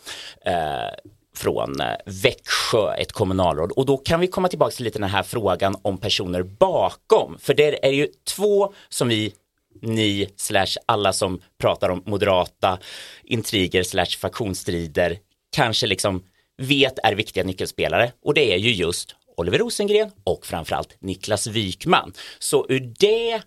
Eh, 0.46 1.12
från 1.36 1.82
eh, 1.82 1.96
Växjö, 2.06 2.94
ett 2.94 3.12
kommunalråd. 3.12 3.72
Och 3.72 3.86
då 3.86 3.98
kan 3.98 4.20
vi 4.20 4.28
komma 4.28 4.48
tillbaka 4.48 4.72
till 4.72 4.86
lite 4.86 5.00
den 5.00 5.10
här 5.10 5.24
frågan 5.24 5.76
om 5.82 5.98
personer 5.98 6.44
bakom. 6.44 7.38
För 7.40 7.54
det 7.54 7.86
är 7.86 7.92
ju 7.92 8.08
två 8.36 8.74
som 8.90 9.08
vi 9.08 9.34
ni 9.82 10.30
slash 10.36 10.78
alla 10.86 11.14
som 11.14 11.42
pratar 11.58 11.90
om 11.90 12.04
moderata 12.06 12.80
intriger 13.24 13.84
slash 13.84 14.18
faktionsstrider 14.20 15.18
kanske 15.52 15.88
liksom 15.88 16.24
vet 16.58 17.00
är 17.04 17.16
viktiga 17.16 17.44
nyckelspelare 17.44 18.12
och 18.24 18.34
det 18.34 18.54
är 18.54 18.58
ju 18.58 18.72
just 18.72 19.16
Oliver 19.38 19.58
Rosengren 19.58 20.12
och 20.24 20.46
framförallt 20.46 20.98
Niklas 21.00 21.48
Wykman. 21.48 22.14
Så 22.40 22.66
ur 22.70 22.94
det 23.00 23.42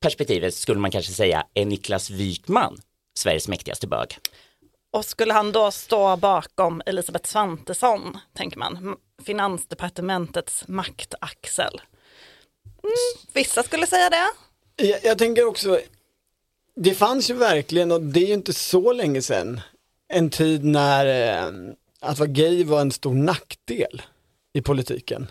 perspektivet 0.00 0.54
skulle 0.54 0.80
man 0.80 0.90
kanske 0.90 1.12
säga 1.12 1.46
är 1.54 1.64
Niklas 1.64 2.10
Wykman 2.10 2.78
Sveriges 3.18 3.48
mäktigaste 3.48 3.86
bög. 3.86 4.18
Och 4.90 5.04
skulle 5.04 5.32
han 5.32 5.52
då 5.52 5.70
stå 5.70 6.16
bakom 6.16 6.82
Elisabeth 6.86 7.30
Svantesson, 7.30 8.18
tänker 8.34 8.58
man, 8.58 8.96
Finansdepartementets 9.22 10.64
maktaxel? 10.68 11.80
Mm, 12.82 13.26
vissa 13.32 13.62
skulle 13.62 13.86
säga 13.86 14.10
det. 14.10 14.26
Jag, 14.84 15.04
jag 15.04 15.18
tänker 15.18 15.44
också, 15.44 15.80
det 16.76 16.94
fanns 16.94 17.30
ju 17.30 17.34
verkligen, 17.34 17.92
och 17.92 18.02
det 18.02 18.20
är 18.20 18.26
ju 18.26 18.34
inte 18.34 18.52
så 18.52 18.92
länge 18.92 19.22
sedan, 19.22 19.60
en 20.08 20.30
tid 20.30 20.64
när 20.64 21.06
eh, 21.38 21.74
att 22.00 22.18
vara 22.18 22.28
gay 22.28 22.64
var 22.64 22.80
en 22.80 22.92
stor 22.92 23.14
nackdel 23.14 24.02
i 24.52 24.62
politiken. 24.62 25.26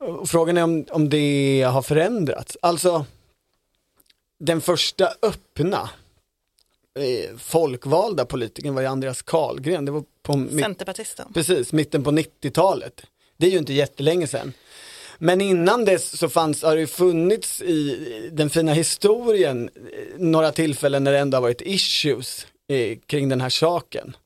Och 0.00 0.28
frågan 0.28 0.56
är 0.56 0.62
om, 0.62 0.86
om 0.90 1.08
det 1.08 1.62
har 1.70 1.82
förändrats. 1.82 2.56
Alltså, 2.62 3.06
den 4.40 4.60
första 4.60 5.12
öppna 5.22 5.90
eh, 6.98 7.36
folkvalda 7.38 8.24
politikern 8.24 8.74
var 8.74 8.82
ju 8.82 8.88
Andreas 8.88 9.22
Karlgren. 9.22 9.84
Det 9.84 9.92
var 9.92 10.04
på 10.22 10.46
Centerpartisten. 10.60 11.32
Precis, 11.34 11.72
mitten 11.72 12.04
på 12.04 12.10
90-talet. 12.10 13.02
Det 13.36 13.46
är 13.46 13.50
ju 13.50 13.58
inte 13.58 13.72
jättelänge 13.72 14.26
sedan. 14.26 14.52
Men 15.18 15.40
innan 15.40 15.84
dess 15.84 16.18
så 16.18 16.28
fanns, 16.28 16.62
har 16.62 16.76
det 16.76 16.86
funnits 16.86 17.62
i 17.62 18.30
den 18.32 18.50
fina 18.50 18.72
historien 18.72 19.70
några 20.16 20.52
tillfällen 20.52 21.04
när 21.04 21.12
det 21.12 21.18
ändå 21.18 21.36
har 21.36 21.42
varit 21.42 21.60
issues 21.60 22.46
eh, 22.68 22.98
kring 23.06 23.28
den 23.28 23.40
här 23.40 23.48
saken. 23.48 24.16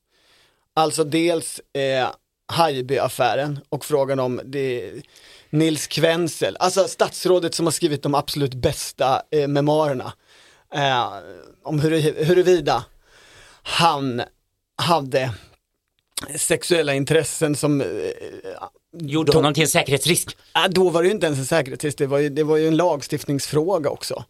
Alltså 0.75 1.05
dels 1.05 1.61
eh, 1.73 2.09
Hajby-affären 2.53 3.61
och 3.69 3.85
frågan 3.85 4.21
om 4.21 4.41
det, 4.45 4.93
Nils 5.51 5.87
Kvensel, 5.87 6.57
alltså 6.61 6.89
statsrådet 6.89 7.55
som 7.55 7.67
har 7.67 7.71
skrivit 7.71 8.03
de 8.03 8.15
absolut 8.15 8.55
bästa 8.55 9.23
eh, 9.31 9.49
memoarerna 9.49 10.13
eh, 10.75 11.13
om 11.63 11.81
hur, 11.81 12.25
huruvida 12.25 12.85
han 13.63 14.23
hade 14.77 15.35
sexuella 16.37 16.95
intressen 16.95 17.57
som 17.57 17.81
eh, 17.81 17.87
Gjorde 18.99 19.33
honom 19.33 19.55
till 19.55 19.62
en 19.62 19.69
säkerhetsrisk? 19.69 20.37
Äh, 20.57 20.71
då 20.71 20.91
var 20.91 21.02
det 21.02 21.09
ju 21.09 21.14
inte 21.14 21.26
ens 21.26 21.38
en 21.38 21.47
säkerhetsrisk, 21.47 21.99
det 21.99 22.07
var 22.07 22.19
ju, 22.19 22.29
det 22.29 22.43
var 22.43 22.57
ju 22.57 22.69
en 22.69 22.76
lagstiftningsfråga 22.76 23.91
också. 23.91 24.25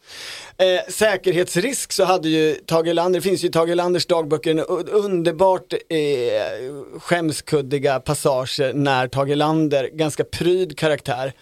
Eh, 0.57 0.93
säkerhetsrisk 0.93 1.93
så 1.93 2.05
hade 2.05 2.29
ju 2.29 2.55
Tage 2.55 2.87
Erlander, 2.87 3.21
det 3.21 3.23
finns 3.23 3.45
ju 3.45 3.49
i 3.49 3.51
Tage 3.51 3.71
Erlanders 3.71 4.07
dagböcker 4.07 4.51
en 4.51 4.61
underbart 4.87 5.73
eh, 5.73 6.99
skämskuddiga 7.01 8.01
passager 8.01 8.75
när 8.75 9.09
Tage 9.09 9.31
Erlander, 9.31 9.91
ganska 9.93 10.25
pryd 10.25 10.79
karaktär, 10.79 11.33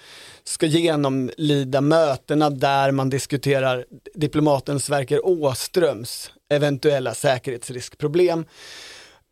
ska 0.44 0.66
genomlida 0.66 1.80
mötena 1.80 2.50
där 2.50 2.90
man 2.90 3.10
diskuterar 3.10 3.84
diplomaten 4.14 4.80
Sverker 4.80 5.26
Åströms 5.26 6.30
eventuella 6.50 7.14
säkerhetsriskproblem 7.14 8.44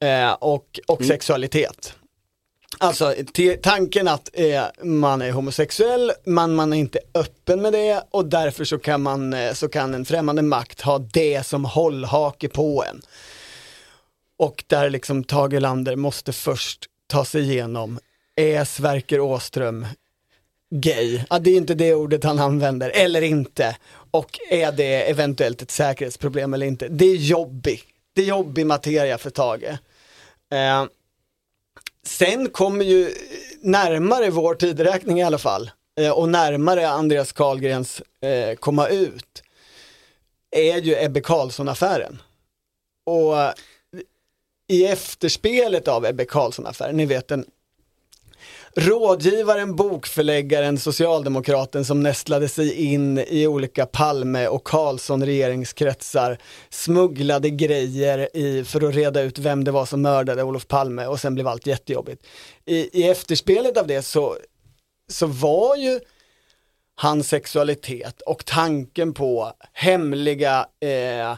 eh, 0.02 0.32
och, 0.32 0.80
och 0.86 1.00
mm. 1.00 1.08
sexualitet. 1.08 1.94
Alltså 2.78 3.14
tanken 3.62 4.08
att 4.08 4.30
eh, 4.32 4.64
man 4.82 5.22
är 5.22 5.32
homosexuell, 5.32 6.12
man, 6.26 6.54
man 6.54 6.72
är 6.72 6.76
inte 6.76 6.98
öppen 7.14 7.62
med 7.62 7.72
det 7.72 8.02
och 8.10 8.26
därför 8.26 8.64
så 8.64 8.78
kan, 8.78 9.02
man, 9.02 9.32
eh, 9.32 9.52
så 9.52 9.68
kan 9.68 9.94
en 9.94 10.04
främmande 10.04 10.42
makt 10.42 10.80
ha 10.80 10.98
det 10.98 11.46
som 11.46 11.64
hållhake 11.64 12.48
på 12.48 12.84
en. 12.84 13.02
Och 14.36 14.64
där 14.66 14.90
liksom 14.90 15.24
Tage 15.24 15.60
Lander 15.60 15.96
måste 15.96 16.32
först 16.32 16.86
ta 17.06 17.24
sig 17.24 17.42
igenom, 17.42 17.98
är 18.36 18.64
Sverker 18.64 19.20
Åström 19.20 19.86
gay? 20.70 21.20
Ja, 21.30 21.38
det 21.38 21.50
är 21.50 21.56
inte 21.56 21.74
det 21.74 21.94
ordet 21.94 22.24
han 22.24 22.38
använder, 22.38 22.90
eller 22.90 23.22
inte. 23.22 23.76
Och 24.10 24.38
är 24.50 24.72
det 24.72 25.10
eventuellt 25.10 25.62
ett 25.62 25.70
säkerhetsproblem 25.70 26.54
eller 26.54 26.66
inte? 26.66 26.88
Det 26.88 27.04
är 27.04 27.16
jobbigt 27.16 27.84
jättejobbig 28.22 28.46
jobbig 28.48 28.66
materia 28.66 29.18
för 29.18 29.30
Tage. 29.30 29.78
Eh, 30.52 30.86
Sen 32.02 32.50
kommer 32.50 32.84
ju 32.84 33.14
närmare 33.62 34.30
vår 34.30 34.54
tideräkning 34.54 35.18
i 35.18 35.22
alla 35.22 35.38
fall 35.38 35.70
eh, 36.00 36.10
och 36.10 36.28
närmare 36.28 36.88
Andreas 36.88 37.32
Karlgrens 37.32 38.02
eh, 38.22 38.56
komma 38.56 38.88
ut 38.88 39.42
är 40.50 40.78
ju 40.80 41.04
Ebbe 41.04 41.20
Carlsson-affären. 41.20 42.22
Och 43.06 43.34
i 44.68 44.86
efterspelet 44.86 45.88
av 45.88 46.06
Ebbe 46.06 46.24
Carlsson-affären, 46.24 46.96
ni 46.96 47.06
vet 47.06 47.28
den 47.28 47.44
rådgivaren, 48.76 49.76
bokförläggaren, 49.76 50.78
socialdemokraten 50.78 51.84
som 51.84 52.02
nästlade 52.02 52.48
sig 52.48 52.72
in 52.72 53.18
i 53.18 53.46
olika 53.46 53.86
Palme 53.86 54.48
och 54.48 54.64
Karlsson 54.64 55.26
regeringskretsar, 55.26 56.38
smugglade 56.70 57.50
grejer 57.50 58.36
i, 58.36 58.64
för 58.64 58.88
att 58.88 58.94
reda 58.94 59.20
ut 59.20 59.38
vem 59.38 59.64
det 59.64 59.70
var 59.70 59.86
som 59.86 60.02
mördade 60.02 60.42
Olof 60.42 60.66
Palme 60.66 61.06
och 61.06 61.20
sen 61.20 61.34
blev 61.34 61.48
allt 61.48 61.66
jättejobbigt. 61.66 62.26
I, 62.66 63.00
i 63.00 63.08
efterspelet 63.08 63.76
av 63.76 63.86
det 63.86 64.02
så, 64.02 64.36
så 65.08 65.26
var 65.26 65.76
ju 65.76 66.00
hans 66.94 67.28
sexualitet 67.28 68.20
och 68.20 68.44
tanken 68.44 69.14
på 69.14 69.52
hemliga 69.72 70.66
eh, 70.80 71.36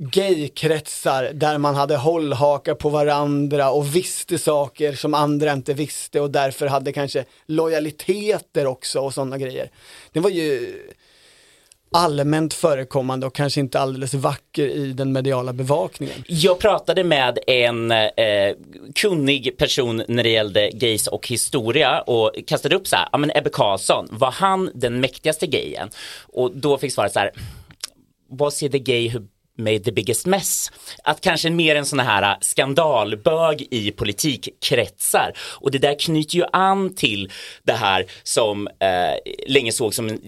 gaykretsar 0.00 1.30
där 1.34 1.58
man 1.58 1.74
hade 1.74 1.96
hållhakar 1.96 2.74
på 2.74 2.88
varandra 2.88 3.70
och 3.70 3.96
visste 3.96 4.38
saker 4.38 4.92
som 4.92 5.14
andra 5.14 5.52
inte 5.52 5.74
visste 5.74 6.20
och 6.20 6.30
därför 6.30 6.66
hade 6.66 6.92
kanske 6.92 7.24
lojaliteter 7.46 8.66
också 8.66 9.00
och 9.00 9.14
sådana 9.14 9.38
grejer. 9.38 9.70
Det 10.12 10.20
var 10.20 10.30
ju 10.30 10.74
allmänt 11.92 12.54
förekommande 12.54 13.26
och 13.26 13.34
kanske 13.34 13.60
inte 13.60 13.80
alldeles 13.80 14.14
vacker 14.14 14.68
i 14.68 14.92
den 14.92 15.12
mediala 15.12 15.52
bevakningen. 15.52 16.24
Jag 16.26 16.58
pratade 16.58 17.04
med 17.04 17.38
en 17.46 17.90
eh, 17.90 18.08
kunnig 18.94 19.56
person 19.58 20.02
när 20.08 20.22
det 20.22 20.30
gällde 20.30 20.70
gays 20.70 21.06
och 21.06 21.28
historia 21.28 22.00
och 22.00 22.32
kastade 22.46 22.76
upp 22.76 22.86
så 22.86 22.96
här, 22.96 23.08
ja 23.12 23.18
men 23.18 23.30
Ebbe 23.34 23.50
Carlsson, 23.50 24.08
var 24.10 24.30
han 24.30 24.70
den 24.74 25.00
mäktigaste 25.00 25.46
gayen? 25.46 25.90
Och 26.32 26.56
då 26.56 26.78
fick 26.78 26.92
svaret 26.92 27.12
så 27.12 27.18
här, 27.18 27.32
was 28.30 28.62
he 28.62 28.68
the 28.68 28.78
gay 28.78 29.10
who 29.10 29.20
made 29.60 29.84
the 29.84 29.92
biggest 29.92 30.26
mess. 30.26 30.70
Att 31.04 31.20
kanske 31.20 31.50
mer 31.50 31.76
en 31.76 31.86
sån 31.86 31.98
här 31.98 32.22
äh, 32.22 32.36
skandalbög 32.40 33.66
i 33.70 33.90
politikkretsar. 33.90 35.32
Och 35.60 35.70
det 35.70 35.78
där 35.78 35.98
knyter 35.98 36.36
ju 36.36 36.44
an 36.52 36.94
till 36.94 37.32
det 37.62 37.72
här 37.72 38.06
som 38.22 38.66
eh, 38.66 39.32
länge 39.46 39.72
såg 39.72 39.94
som 39.94 40.18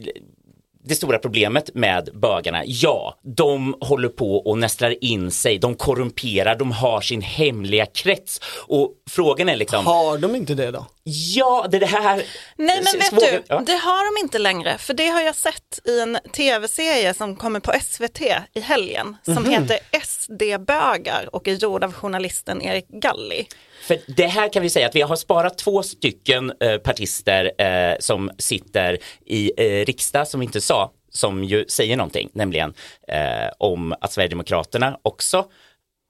det 0.85 0.95
stora 0.95 1.19
problemet 1.19 1.75
med 1.75 2.09
bögarna, 2.15 2.63
ja, 2.67 3.19
de 3.23 3.77
håller 3.81 4.09
på 4.09 4.37
och 4.37 4.59
nästlar 4.59 5.05
in 5.05 5.31
sig, 5.31 5.59
de 5.59 5.75
korrumperar, 5.75 6.57
de 6.57 6.73
har 6.73 7.01
sin 7.01 7.21
hemliga 7.21 7.87
krets. 7.87 8.41
Och 8.67 8.91
frågan 9.11 9.49
är 9.49 9.57
liksom... 9.57 9.87
Har 9.87 10.19
de 10.19 10.37
inte 10.37 10.55
det 10.55 10.71
då? 10.71 10.87
Ja, 11.05 11.67
det 11.71 11.77
är 11.77 11.81
det 11.81 11.87
här... 11.87 12.23
Nej 12.57 12.83
men 12.85 13.01
vet 13.01 13.21
du, 13.21 13.43
ja. 13.49 13.63
det 13.67 13.77
har 13.77 14.17
de 14.17 14.25
inte 14.25 14.39
längre, 14.39 14.79
för 14.79 14.95
det 14.95 15.07
har 15.07 15.21
jag 15.21 15.37
sett 15.37 15.81
i 15.85 16.01
en 16.01 16.19
tv-serie 16.33 17.15
som 17.15 17.37
kommer 17.37 17.61
på 17.61 17.73
SVT 17.81 18.21
i 18.55 18.61
helgen, 18.61 19.17
som 19.23 19.37
mm 19.37 19.45
-hmm. 19.45 19.61
heter 19.61 19.79
SD-bögar 20.03 21.29
och 21.33 21.49
är 21.49 21.55
gjord 21.55 21.85
av 21.85 21.93
journalisten 21.93 22.63
Erik 22.63 22.89
Galli. 22.89 23.47
För 23.83 23.99
det 24.07 24.27
här 24.27 24.53
kan 24.53 24.63
vi 24.63 24.71
säga 24.71 24.87
att 24.87 24.97
vi 24.97 25.01
har 25.01 25.17
sparat 25.17 25.59
två 25.59 25.83
stycken 25.83 26.53
eh, 26.61 26.77
partister 26.77 27.53
eh, 27.59 27.97
som 28.01 28.31
sitter 28.39 28.99
i 29.27 29.53
eh, 29.57 29.85
riksdag 29.85 30.29
som 30.29 30.41
vi 30.41 30.47
inte 30.47 30.61
sa, 30.61 30.93
som 31.11 31.45
ju 31.45 31.65
säger 31.69 31.97
någonting, 31.97 32.31
nämligen 32.33 32.75
eh, 33.09 33.51
om 33.59 33.95
att 34.01 34.13
Sverigedemokraterna 34.13 34.99
också 35.03 35.47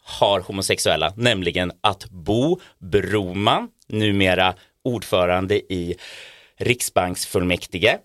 har 0.04 0.40
homosexuella, 0.40 1.12
nämligen 1.16 1.72
att 1.80 2.10
Bo 2.10 2.60
Broman, 2.78 3.68
numera 3.86 4.54
ordförande 4.84 5.54
i 5.54 5.96
Riksbanksfullmäktige 6.56 7.98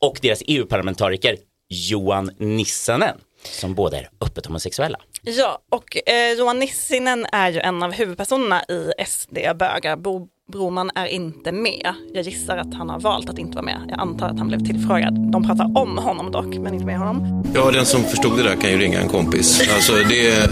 och 0.00 0.18
deras 0.22 0.42
EU-parlamentariker 0.46 1.36
Johan 1.68 2.30
Nissanen 2.38 3.18
som 3.42 3.74
båda 3.74 3.98
är 3.98 4.08
öppet 4.20 4.46
homosexuella. 4.46 4.98
Ja, 5.22 5.58
och 5.70 6.08
eh, 6.08 6.32
Johan 6.38 6.58
Nissinen 6.58 7.26
är 7.32 7.50
ju 7.50 7.60
en 7.60 7.82
av 7.82 7.92
huvudpersonerna 7.92 8.62
i 8.68 8.92
SD 9.06 9.38
Bögar. 9.58 9.96
Bo 9.96 10.28
Broman 10.52 10.90
är 10.94 11.06
inte 11.06 11.52
med. 11.52 11.94
Jag 12.14 12.24
gissar 12.24 12.56
att 12.56 12.74
han 12.74 12.90
har 12.90 13.00
valt 13.00 13.28
att 13.30 13.38
inte 13.38 13.54
vara 13.56 13.64
med. 13.64 13.80
Jag 13.88 14.00
antar 14.00 14.28
att 14.28 14.38
han 14.38 14.48
blev 14.48 14.66
tillfrågad. 14.66 15.30
De 15.32 15.46
pratar 15.46 15.64
om 15.78 15.98
honom 15.98 16.32
dock, 16.32 16.56
men 16.58 16.74
inte 16.74 16.86
med 16.86 16.98
honom. 16.98 17.44
Ja, 17.54 17.70
den 17.70 17.86
som 17.86 18.04
förstod 18.04 18.36
det 18.36 18.42
där 18.42 18.56
kan 18.56 18.70
ju 18.70 18.78
ringa 18.78 19.00
en 19.00 19.08
kompis. 19.08 19.70
Alltså, 19.74 19.92
det, 19.92 20.50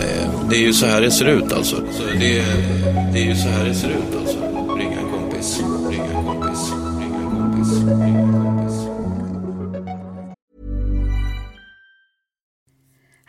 det 0.50 0.56
är 0.56 0.60
ju 0.60 0.72
så 0.72 0.86
här 0.86 1.00
det 1.00 1.10
ser 1.10 1.26
ut 1.26 1.52
alltså. 1.52 1.76
Så 1.76 2.02
det, 2.02 2.44
det 3.12 3.18
är 3.18 3.24
ju 3.24 3.34
så 3.34 3.48
här 3.48 3.64
det 3.64 3.74
ser 3.74 3.88
ut 3.88 4.16
alltså. 4.20 4.38
Ringa 4.78 5.00
en 5.00 5.10
kompis, 5.10 5.60
ringa 5.90 6.04
en 6.04 6.24
kompis, 6.24 6.72
ringa 7.00 7.16
en 7.16 7.36
kompis, 7.36 7.82
ringa 7.82 8.18
en 8.18 8.32
kompis. 8.32 8.45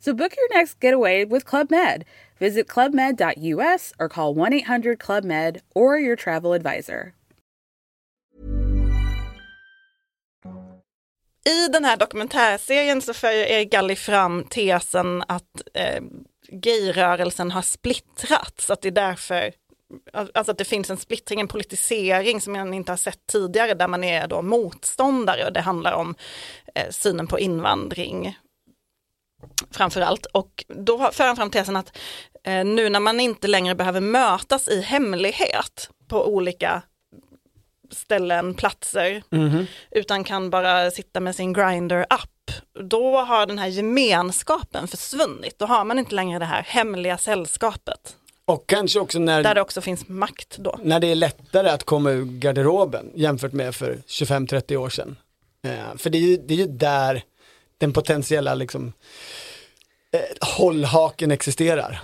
So 0.00 0.14
book 0.14 0.32
your 0.36 0.58
next 0.58 0.84
getaway 0.84 1.24
with 1.24 1.44
Club 1.44 1.70
Med. 1.70 2.04
Visit 2.38 2.68
clubmed.us 2.68 3.92
or 3.98 4.08
call 4.08 4.34
1 4.34 4.54
800 4.54 4.98
Club 4.98 5.24
Med 5.24 5.60
or 5.74 5.98
your 5.98 6.16
travel 6.16 6.52
advisor. 6.52 7.12
I 11.46 11.68
den 11.68 11.84
här 11.84 11.96
dokumentärserien 11.96 13.02
så 13.02 13.14
för 13.14 13.28
Erik 13.28 13.70
Galli 13.70 13.96
fram 13.96 14.44
tesen 14.44 15.22
att 15.28 15.62
eh, 15.74 16.02
gayrörelsen 16.48 17.50
har 17.50 17.62
splittrats, 17.62 18.70
att 18.70 18.82
det 18.82 18.88
är 18.88 18.92
därför 18.92 19.52
Alltså 20.12 20.50
att 20.50 20.58
det 20.58 20.64
finns 20.64 20.90
en 20.90 20.96
splittring, 20.96 21.40
en 21.40 21.48
politisering 21.48 22.40
som 22.40 22.52
man 22.52 22.74
inte 22.74 22.92
har 22.92 22.96
sett 22.96 23.26
tidigare 23.26 23.74
där 23.74 23.88
man 23.88 24.04
är 24.04 24.26
då 24.26 24.42
motståndare 24.42 25.46
och 25.46 25.52
det 25.52 25.60
handlar 25.60 25.92
om 25.92 26.14
eh, 26.74 26.90
synen 26.90 27.26
på 27.26 27.38
invandring 27.38 28.36
framför 29.70 30.00
allt. 30.00 30.26
Och 30.26 30.64
då 30.68 31.10
för 31.12 31.24
han 31.24 31.36
fram 31.36 31.50
tesen 31.50 31.76
att 31.76 31.96
eh, 32.44 32.64
nu 32.64 32.88
när 32.88 33.00
man 33.00 33.20
inte 33.20 33.48
längre 33.48 33.74
behöver 33.74 34.00
mötas 34.00 34.68
i 34.68 34.80
hemlighet 34.80 35.90
på 36.08 36.26
olika 36.26 36.82
ställen, 37.90 38.54
platser, 38.54 39.22
utan 39.90 40.24
kan 40.24 40.50
bara 40.50 40.90
sitta 40.90 41.20
med 41.20 41.36
sin 41.36 41.52
grinder-app, 41.52 42.50
då 42.90 43.16
har 43.16 43.46
den 43.46 43.58
här 43.58 43.66
gemenskapen 43.66 44.88
försvunnit. 44.88 45.58
Då 45.58 45.66
har 45.66 45.84
man 45.84 45.98
inte 45.98 46.14
längre 46.14 46.38
det 46.38 46.44
här 46.44 46.62
hemliga 46.62 47.18
sällskapet, 47.18 48.16
Och 48.44 48.66
kanske 48.66 49.00
också 49.00 49.18
när, 49.18 49.42
där 49.42 49.54
det 49.54 49.60
också 49.60 49.80
finns 49.80 50.08
makt 50.08 50.58
då. 50.58 50.78
när 50.82 51.00
det 51.00 51.06
är 51.06 51.14
lättare 51.14 51.68
att 51.68 51.84
komma 51.84 52.10
ur 52.10 52.24
garderoben 52.24 53.10
jämfört 53.14 53.52
med 53.52 53.74
för 53.74 53.98
25-30 54.08 54.76
år 54.76 54.88
sedan. 54.90 55.16
Eh, 55.64 55.96
för 55.96 56.10
det 56.10 56.18
är, 56.18 56.22
ju, 56.22 56.36
det 56.36 56.54
är 56.54 56.58
ju 56.58 56.66
där 56.66 57.22
den 57.78 57.92
potentiella 57.92 58.54
liksom, 58.54 58.92
Eh, 60.12 60.20
hållhaken 60.58 61.30
existerar. 61.30 62.00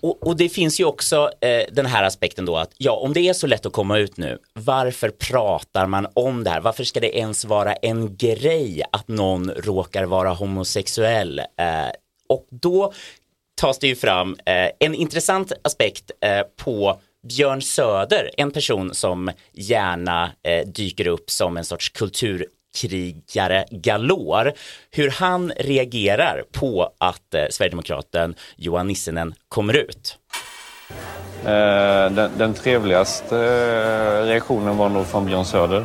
Och, 0.00 0.26
och 0.26 0.36
det 0.36 0.48
finns 0.48 0.80
ju 0.80 0.84
också 0.84 1.30
eh, 1.40 1.62
den 1.72 1.86
här 1.86 2.04
aspekten 2.04 2.44
då 2.44 2.56
att 2.56 2.70
ja, 2.76 2.92
om 2.92 3.12
det 3.12 3.20
är 3.20 3.32
så 3.32 3.46
lätt 3.46 3.66
att 3.66 3.72
komma 3.72 3.98
ut 3.98 4.16
nu, 4.16 4.38
varför 4.52 5.10
pratar 5.10 5.86
man 5.86 6.06
om 6.14 6.44
det 6.44 6.50
här? 6.50 6.60
Varför 6.60 6.84
ska 6.84 7.00
det 7.00 7.18
ens 7.18 7.44
vara 7.44 7.72
en 7.72 8.16
grej 8.16 8.82
att 8.92 9.08
någon 9.08 9.50
råkar 9.50 10.04
vara 10.04 10.32
homosexuell? 10.32 11.38
Eh, 11.38 11.90
och 12.28 12.46
då 12.50 12.92
tas 13.60 13.78
det 13.78 13.86
ju 13.86 13.96
fram 13.96 14.36
eh, 14.46 14.70
en 14.78 14.94
intressant 14.94 15.52
aspekt 15.62 16.10
eh, 16.20 16.42
på 16.56 17.00
Björn 17.28 17.62
Söder, 17.62 18.30
en 18.36 18.50
person 18.50 18.94
som 18.94 19.30
gärna 19.52 20.32
eh, 20.42 20.66
dyker 20.66 21.06
upp 21.06 21.30
som 21.30 21.56
en 21.56 21.64
sorts 21.64 21.88
kultur 21.88 22.46
kulturkrigare 22.80 23.64
galor. 23.70 24.52
Hur 24.90 25.10
han 25.10 25.52
reagerar 25.56 26.42
på 26.52 26.92
att 26.98 27.34
eh, 27.34 27.44
Sverigedemokraten 27.50 28.34
Johan 28.56 28.86
Nissinen 28.86 29.34
kommer 29.48 29.76
ut. 29.76 30.18
Eh, 31.44 32.10
Den, 32.10 32.30
den 32.38 32.54
trevligaste 32.54 33.36
eh, 33.36 34.26
reaktionen 34.26 34.76
var 34.76 34.88
nog 34.88 35.06
från 35.06 35.26
Björn 35.26 35.44
Söder. 35.44 35.84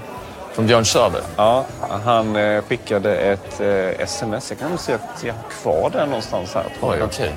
Från 0.53 0.67
Björn 0.67 0.85
Söder? 0.85 1.21
Ja, 1.37 1.65
han 2.05 2.35
eh, 2.35 2.61
skickade 2.61 3.15
ett 3.17 3.59
eh, 3.61 4.01
sms. 4.03 4.49
Jag 4.51 4.59
kan 4.59 4.77
se 4.77 4.93
att 4.93 5.23
jag 5.23 5.33
har 5.33 5.49
kvar 5.49 5.89
det 5.89 6.05
någonstans 6.05 6.53
här. 6.53 6.65
Oj, 6.81 7.01
okej. 7.03 7.31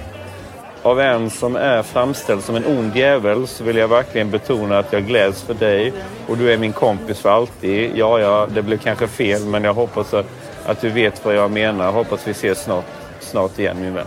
Av 0.87 1.01
en 1.01 1.31
som 1.31 1.57
är 1.57 1.83
framställd 1.83 2.45
som 2.45 2.57
en 2.57 2.67
ond 2.67 2.97
jävel 2.97 3.47
så 3.47 3.65
vill 3.65 3.77
jag 3.77 3.89
verkligen 3.89 4.31
betona 4.31 4.79
att 4.79 4.93
jag 4.93 5.07
gläds 5.07 5.43
för 5.43 5.55
dig 5.55 5.93
och 6.29 6.37
du 6.37 6.53
är 6.53 6.59
min 6.59 6.73
kompis 6.73 7.19
för 7.19 7.31
alltid. 7.31 7.97
Ja, 7.97 8.21
ja, 8.21 8.47
det 8.55 8.63
blev 8.63 8.79
kanske 8.79 9.09
fel 9.09 9.45
men 9.45 9.65
jag 9.65 9.75
hoppas 9.75 10.15
att, 10.15 10.27
att 10.67 10.81
du 10.81 10.91
vet 10.91 11.25
vad 11.25 11.35
jag 11.35 11.51
menar. 11.51 11.93
Hoppas 11.93 12.27
vi 12.27 12.31
ses 12.31 12.63
snart, 12.63 12.85
snart 13.21 13.59
igen 13.59 13.81
min 13.81 13.95
vän. 13.95 14.07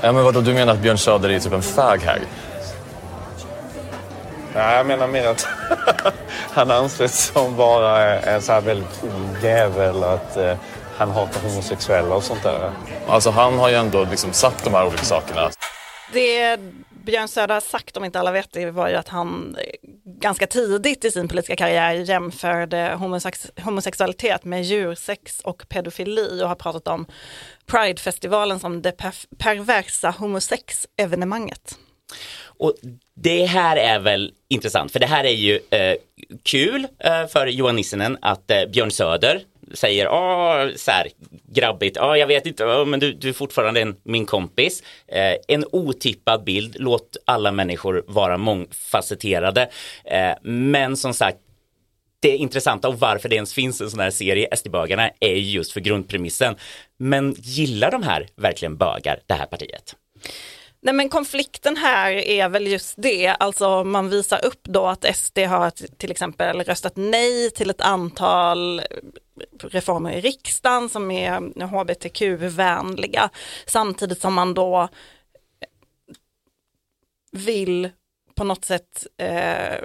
Ja, 0.00 0.12
men 0.12 0.24
vadå, 0.24 0.40
du 0.40 0.54
menar 0.54 0.72
att 0.72 0.78
Björn 0.78 0.98
Söder 0.98 1.30
är 1.30 1.38
typ 1.38 1.52
en 1.52 1.62
fag-hag? 1.62 2.20
Nej, 4.54 4.76
jag 4.76 4.86
menar 4.86 5.06
mer 5.06 5.28
att 5.28 5.46
han 6.52 6.70
anses 6.70 7.32
som 7.32 7.56
bara 7.56 8.20
en 8.20 8.42
så 8.42 8.52
här 8.52 8.60
väldigt 8.60 9.02
ond 9.02 9.44
jävel. 9.44 10.04
Att 10.04 10.36
eh, 10.36 10.54
han 10.96 11.10
hatar 11.10 11.40
homosexuella 11.48 12.14
och 12.14 12.22
sånt 12.22 12.42
där. 12.42 12.70
Alltså 13.08 13.30
han 13.30 13.58
har 13.58 13.68
ju 13.68 13.74
ändå 13.74 14.06
liksom 14.10 14.32
sagt 14.32 14.64
de 14.64 14.74
här 14.74 14.86
olika 14.86 15.04
sakerna. 15.04 15.50
Det 16.14 16.60
Björn 17.04 17.28
Söder 17.28 17.54
har 17.54 17.60
sagt, 17.60 17.96
om 17.96 18.04
inte 18.04 18.20
alla 18.20 18.32
vet 18.32 18.52
det, 18.52 18.70
var 18.70 18.88
ju 18.88 18.94
att 18.94 19.08
han 19.08 19.56
eh, 19.60 19.90
ganska 20.04 20.46
tidigt 20.46 21.04
i 21.04 21.10
sin 21.10 21.28
politiska 21.28 21.56
karriär 21.56 21.92
jämförde 21.92 22.94
homosex 22.98 23.50
homosexualitet 23.64 24.44
med 24.44 24.62
djursex 24.62 25.40
och 25.40 25.68
pedofili 25.68 26.42
och 26.42 26.48
har 26.48 26.54
pratat 26.54 26.88
om 26.88 27.06
Pride-festivalen 27.66 28.60
som 28.60 28.82
det 28.82 28.92
per 28.92 29.14
perversa 29.38 30.10
homosex-evenemanget. 30.10 31.78
Och 32.44 32.74
det 33.14 33.44
här 33.44 33.76
är 33.76 33.98
väl 33.98 34.32
intressant, 34.48 34.92
för 34.92 35.00
det 35.00 35.06
här 35.06 35.24
är 35.24 35.34
ju 35.34 35.60
eh, 35.70 35.94
kul 36.42 36.86
eh, 36.98 37.26
för 37.26 37.46
Johan 37.46 37.76
Nissinen 37.76 38.18
att 38.22 38.50
eh, 38.50 38.66
Björn 38.72 38.90
Söder 38.90 39.42
säger, 39.74 40.06
ah, 40.06 40.70
så 40.76 40.90
här, 40.90 41.08
grabbigt, 41.48 41.96
ah, 41.96 42.16
jag 42.16 42.26
vet 42.26 42.46
inte, 42.46 42.66
ah, 42.66 42.84
men 42.84 43.00
du, 43.00 43.12
du 43.12 43.28
är 43.28 43.32
fortfarande 43.32 43.80
en, 43.80 43.96
min 44.02 44.26
kompis. 44.26 44.82
Eh, 45.08 45.36
en 45.48 45.64
otippad 45.72 46.44
bild, 46.44 46.76
låt 46.78 47.16
alla 47.24 47.52
människor 47.52 48.04
vara 48.06 48.38
mångfacetterade. 48.38 49.70
Eh, 50.04 50.32
men 50.42 50.96
som 50.96 51.14
sagt, 51.14 51.38
det 52.20 52.36
intressanta 52.36 52.88
och 52.88 53.00
varför 53.00 53.28
det 53.28 53.36
ens 53.36 53.54
finns 53.54 53.80
en 53.80 53.90
sån 53.90 54.00
här 54.00 54.10
serie, 54.10 54.48
SD-bögarna, 54.56 55.10
är 55.20 55.34
just 55.34 55.72
för 55.72 55.80
grundpremissen. 55.80 56.56
Men 56.98 57.34
gillar 57.38 57.90
de 57.90 58.02
här 58.02 58.26
verkligen 58.36 58.76
bögar, 58.76 59.20
det 59.26 59.34
här 59.34 59.46
partiet? 59.46 59.96
Nej 60.84 60.94
men 60.94 61.08
konflikten 61.08 61.76
här 61.76 62.10
är 62.10 62.48
väl 62.48 62.66
just 62.66 62.94
det, 62.96 63.28
alltså 63.28 63.84
man 63.84 64.08
visar 64.08 64.44
upp 64.44 64.62
då 64.62 64.86
att 64.86 65.16
SD 65.16 65.38
har 65.38 65.70
till 65.70 66.10
exempel 66.10 66.60
röstat 66.60 66.92
nej 66.96 67.50
till 67.50 67.70
ett 67.70 67.80
antal 67.80 68.82
reformer 69.60 70.12
i 70.12 70.20
riksdagen 70.20 70.88
som 70.88 71.10
är 71.10 71.62
hbtq-vänliga, 71.64 73.30
samtidigt 73.66 74.20
som 74.20 74.34
man 74.34 74.54
då 74.54 74.88
vill 77.32 77.90
på 78.34 78.44
något 78.44 78.64
sätt 78.64 79.06
eh, 79.16 79.84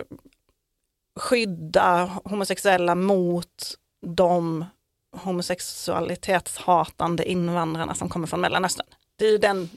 skydda 1.20 2.20
homosexuella 2.24 2.96
mot 2.96 3.76
de 4.06 4.66
homosexualitetshatande 5.18 7.32
invandrarna 7.32 7.96
som 7.96 8.10
kommer 8.10 8.28
från 8.28 8.42
Mellanöstern. 8.42 8.88
Det 9.16 9.26
är 9.26 9.32
ju 9.32 9.38
den 9.38 9.70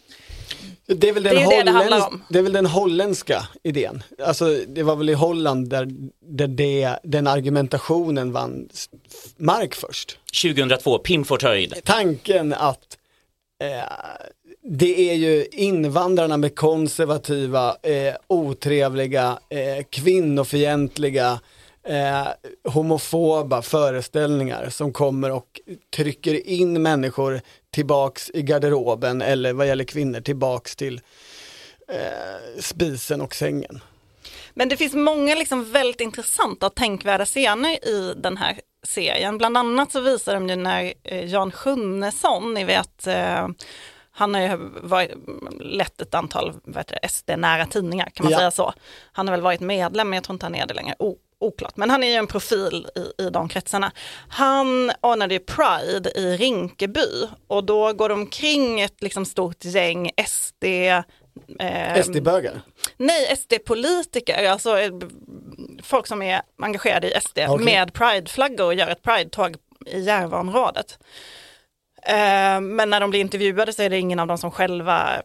det 0.87 1.09
är 1.09 1.13
väl 1.13 1.23
den, 1.23 1.35
Det 1.35 1.41
är 1.43 1.51
det 1.59 1.63
det 1.65 1.71
handlar 1.71 1.99
holländsk- 1.99 2.09
om. 2.13 2.23
det 2.29 2.39
är 2.39 2.43
väl 2.43 2.53
den 2.53 2.67
holländska 2.67 3.47
idén. 3.63 4.03
Alltså 4.25 4.57
det 4.69 4.83
var 4.83 4.97
väl 4.97 5.11
i 5.11 5.15
Holland 5.15 5.69
där, 5.69 5.89
där 6.27 6.47
det, 6.49 6.97
den 7.03 7.27
argumentationen 7.27 8.33
vann 8.33 8.69
mark 9.37 9.75
först. 9.75 10.19
2002, 10.43 10.99
Pim 10.99 11.25
Fortuyn. 11.25 11.73
Tanken 11.85 12.53
att 12.55 12.99
eh, 13.63 13.93
det 14.65 15.11
är 15.11 15.15
ju 15.15 15.47
invandrarna 15.53 16.37
med 16.37 16.55
konservativa, 16.57 17.77
eh, 17.83 18.15
otrevliga, 18.27 19.39
eh, 19.49 19.85
kvinnofientliga 19.91 21.41
eh, 21.85 22.29
homofoba 22.73 23.63
föreställningar 23.63 24.69
som 24.71 24.93
kommer 24.93 25.31
och 25.31 25.61
trycker 25.97 26.47
in 26.47 26.83
människor 26.83 27.41
tillbaks 27.71 28.31
i 28.35 28.43
garderoben 28.43 29.23
eller 29.23 29.53
vad 29.53 29.67
gäller 29.67 29.85
kvinnor 29.85 30.21
tillbaks 30.21 30.77
till 30.77 31.01
eh, 31.89 32.61
spisen 32.61 33.21
och 33.21 33.35
sängen. 33.35 33.81
Men 34.55 34.69
det 34.69 34.77
finns 34.77 34.95
många 34.95 35.35
liksom 35.35 35.73
väldigt 35.73 36.01
intressanta 36.01 36.67
och 36.67 36.75
tänkvärda 36.75 37.25
scener 37.25 37.89
i 37.89 38.15
den 38.17 38.37
här 38.37 38.61
serien. 38.87 39.39
Bland 39.39 39.57
annat 39.57 39.93
så 39.93 40.01
visar 40.01 40.35
de 40.35 40.49
ju 40.49 40.57
när 40.57 40.93
eh, 41.03 41.25
Jan 41.25 41.53
Sjunnesson, 41.53 42.55
ni 42.55 42.65
vet, 42.65 43.07
eh, 43.07 43.49
han 44.11 44.35
har 44.35 44.41
ju 44.41 44.59
varit, 44.83 45.11
lett 45.61 46.01
ett 46.01 46.15
antal 46.15 46.53
SD-nära 47.09 47.67
tidningar, 47.67 48.11
kan 48.15 48.25
man 48.25 48.33
Ja. 48.33 48.39
säga 48.39 48.51
så. 48.51 48.73
Han 49.13 49.29
har 49.29 49.33
väl 49.35 49.41
varit 49.43 49.61
medlem, 49.61 50.09
men 50.11 50.17
jag 50.17 50.25
tror 50.25 50.35
inte 50.35 50.47
han 50.47 50.55
är 50.55 50.67
det 50.67 50.75
längre. 50.75 50.95
O, 50.99 51.17
oklart, 51.43 51.77
men 51.77 51.91
han 51.91 52.03
är 52.03 52.09
ju 52.09 52.15
en 52.15 52.27
profil 52.27 52.87
i, 52.95 53.23
i 53.23 53.31
de 53.31 53.49
kretsarna. 53.49 53.93
Han 54.29 54.93
ordnade 55.01 55.35
ju 55.35 55.41
Pride 55.41 56.11
i 56.11 56.37
Rinkeby 56.37 57.29
och 57.47 57.65
då 57.65 57.93
går 57.93 58.09
de 58.09 58.21
omkring 58.21 58.81
ett 58.81 59.03
liksom 59.03 59.25
stort 59.25 59.65
gäng 59.65 60.11
SD 60.27 60.65
eh, 61.59 62.03
SD-bögar. 62.03 62.61
Nej, 62.97 63.37
SD-politiker, 63.37 64.49
alltså 64.49 64.79
eh, 64.79 64.93
folk 65.83 66.07
som 66.07 66.23
är 66.23 66.43
engagerade 66.59 67.09
i 67.11 67.21
SD 67.21 67.39
Okej. 67.49 67.65
med 67.65 67.93
prideflaggor 67.93 68.67
och 68.67 68.75
gör 68.75 68.89
ett 68.89 69.03
pridetåg 69.03 69.57
i 69.87 70.01
Järvaområdet. 70.01 70.99
Eh, 72.07 72.61
Men 72.61 72.91
när 72.91 73.01
de 73.01 73.11
blir 73.11 73.21
intervjuade 73.21 73.73
så 73.73 73.83
är 73.83 73.91
det 73.91 73.99
ingen 73.99 74.19
av 74.19 74.27
dem 74.27 74.39
som 74.39 74.51
själva, 74.51 75.23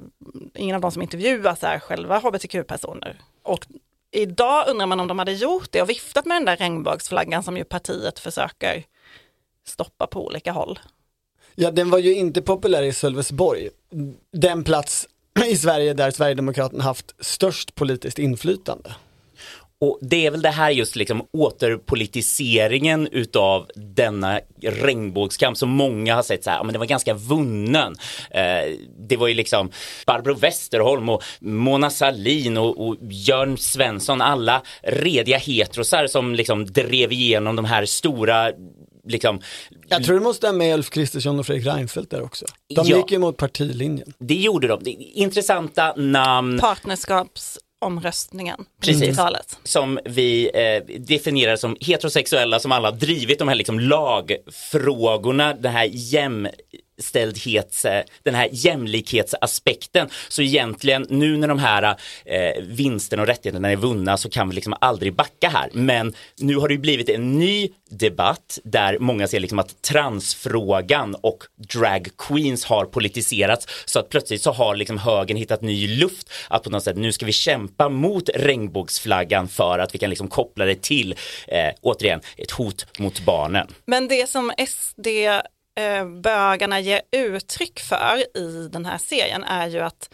ingen 0.55 0.75
av 0.75 0.81
dem 0.81 0.91
som 0.91 1.01
intervjuas 1.01 1.63
är 1.63 1.79
själva 1.79 2.19
hbtq-personer. 2.19 3.19
Och 3.43 3.65
idag 4.11 4.69
undrar 4.69 4.87
man 4.87 4.99
om 4.99 5.07
de 5.07 5.19
hade 5.19 5.33
gjort 5.33 5.71
det 5.71 5.81
och 5.81 5.89
viftat 5.89 6.25
med 6.25 6.35
den 6.35 6.45
där 6.45 6.57
regnbågsflaggan 6.57 7.43
som 7.43 7.57
ju 7.57 7.63
partiet 7.63 8.19
försöker 8.19 8.83
stoppa 9.65 10.07
på 10.07 10.25
olika 10.25 10.51
håll. 10.51 10.79
Ja, 11.55 11.71
den 11.71 11.89
var 11.89 11.99
ju 11.99 12.15
inte 12.15 12.41
populär 12.41 12.83
i 12.83 12.93
Sölvesborg. 12.93 13.69
Den 14.31 14.63
plats 14.63 15.07
i 15.45 15.55
Sverige 15.55 15.93
där 15.93 16.11
Sverigedemokraterna 16.11 16.83
haft 16.83 17.25
störst 17.25 17.75
politiskt 17.75 18.19
inflytande. 18.19 18.95
Och 19.81 19.99
det 20.01 20.25
är 20.25 20.31
väl 20.31 20.41
det 20.41 20.49
här 20.49 20.71
just 20.71 20.95
liksom 20.95 21.27
återpolitiseringen 21.33 23.07
utav 23.11 23.67
denna 23.75 24.39
regnbågskamp 24.61 25.57
som 25.57 25.69
många 25.69 26.15
har 26.15 26.23
sett 26.23 26.43
så 26.43 26.49
här, 26.49 26.63
men 26.63 26.73
det 26.73 26.79
var 26.79 26.85
ganska 26.85 27.13
vunnen. 27.13 27.95
Eh, 28.31 28.75
det 29.09 29.17
var 29.17 29.27
ju 29.27 29.33
liksom 29.33 29.71
Barbro 30.05 30.33
Westerholm 30.35 31.09
och 31.09 31.23
Mona 31.39 31.89
Sahlin 31.89 32.57
och, 32.57 32.87
och 32.87 32.95
Jörn 33.09 33.57
Svensson, 33.57 34.21
alla 34.21 34.61
rediga 34.83 35.37
heterosar 35.37 36.07
som 36.07 36.35
liksom 36.35 36.65
drev 36.65 37.11
igenom 37.11 37.55
de 37.55 37.65
här 37.65 37.85
stora 37.85 38.51
liksom, 39.07 39.41
Jag 39.87 40.03
tror 40.03 40.15
det 40.15 40.21
måste 40.23 40.47
ha 40.47 40.53
med 40.53 40.73
Ulf 40.73 40.89
Kristersson 40.89 41.39
och 41.39 41.45
Fredrik 41.45 41.67
Reinfeldt 41.67 42.11
där 42.11 42.23
också. 42.23 42.45
De 42.75 42.87
Ja. 42.87 42.97
gick 42.97 43.11
ju 43.11 43.17
mot 43.17 43.37
partilinjen. 43.37 44.13
det 44.19 44.35
gjorde 44.35 44.67
de. 44.67 44.83
Det 44.83 44.91
Intressanta 44.91 45.93
namn. 45.95 46.59
Partnerskapsomröstningen 47.79 48.57
på 48.57 48.85
Precis. 48.85 49.09
90-talet. 49.09 49.59
som 49.63 49.99
vi 50.05 50.49
eh, 50.53 50.99
definierar 50.99 51.55
som 51.55 51.77
heterosexuella 51.81 52.59
som 52.59 52.71
alla 52.71 52.91
drivit 52.91 53.39
de 53.39 53.47
här 53.47 53.55
liksom 53.55 53.79
lagfrågorna, 53.79 55.53
den 55.53 55.71
här 55.71 55.85
jämställdhets, 56.97 57.85
den 58.23 58.35
här 58.35 58.49
jämlikhetsaspekten. 58.51 60.09
Så 60.29 60.41
egentligen 60.41 61.05
nu 61.09 61.37
när 61.37 61.47
de 61.47 61.59
här 61.59 61.95
eh, 62.25 62.63
vinsterna 62.63 63.21
och 63.21 63.27
rättigheterna 63.27 63.71
är 63.71 63.75
vunna 63.75 64.17
så 64.17 64.29
kan 64.29 64.49
vi 64.49 64.55
liksom 64.55 64.75
aldrig 64.81 65.13
backa 65.13 65.49
här. 65.49 65.69
Men 65.73 66.13
nu 66.37 66.55
har 66.55 66.67
det 66.67 66.73
ju 66.73 66.79
blivit 66.79 67.09
en 67.09 67.39
ny 67.39 67.69
debatt 67.89 68.59
där 68.63 68.99
många 68.99 69.27
ser 69.27 69.39
liksom 69.39 69.59
att 69.59 69.81
transfrågan 69.81 71.15
och 71.15 71.43
drag 71.73 72.07
queens 72.17 72.65
har 72.65 72.85
politiserats 72.85 73.67
så 73.85 73.99
att 73.99 74.09
plötsligt 74.09 74.41
så 74.41 74.51
har 74.51 74.75
liksom 74.75 74.97
högern 74.97 75.37
hittat 75.37 75.61
ny 75.61 75.87
luft 75.87 76.31
att 76.49 76.63
på 76.63 76.69
något 76.69 76.83
sätt 76.83 76.97
nu 76.97 77.11
ska 77.11 77.25
vi 77.25 77.31
kämpa 77.31 77.89
mot 77.89 78.29
regnbågsflaggan 78.35 79.47
för 79.47 79.79
att 79.79 79.95
vi 79.95 79.99
kan 79.99 80.09
liksom 80.09 80.27
koppla 80.27 80.65
det 80.65 80.81
till 80.81 81.15
eh, 81.47 81.73
återigen 81.81 82.21
ett 82.37 82.51
hot 82.51 82.99
mot 82.99 83.19
barnen. 83.19 83.67
Men 83.85 84.07
det 84.07 84.29
som 84.29 84.51
SD 84.67 85.07
Eh, 85.77 86.05
bögarna 86.05 86.79
ger 86.79 87.01
uttryck 87.11 87.79
för 87.79 88.37
i 88.37 88.69
den 88.71 88.85
här 88.85 88.97
serien 88.97 89.43
är 89.43 89.67
ju 89.67 89.79
att 89.79 90.13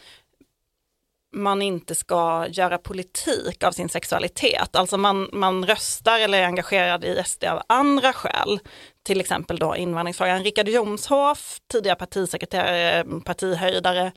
man 1.36 1.62
inte 1.62 1.96
ska 1.96 2.48
göra 2.50 2.78
politik 2.78 3.64
av 3.64 3.72
sin 3.72 3.90
sexualitet. 3.90 4.76
Alltså 4.76 4.98
man, 4.98 5.30
man 5.34 5.66
röstar 5.66 6.20
eller 6.20 6.42
är 6.42 6.46
engagerad 6.46 7.04
i 7.04 7.24
SD 7.26 7.44
av 7.44 7.62
andra 7.68 8.14
skäl. 8.14 8.60
Till 9.04 9.20
exempel 9.20 9.58
då 9.58 9.76
invandringsfrågan. 9.76 10.44
Richard 10.44 10.68
Jomshof, 10.68 11.58
tidigare 11.72 11.96
partisekreterare, 11.96 13.06
partihöjdare, 13.26 14.12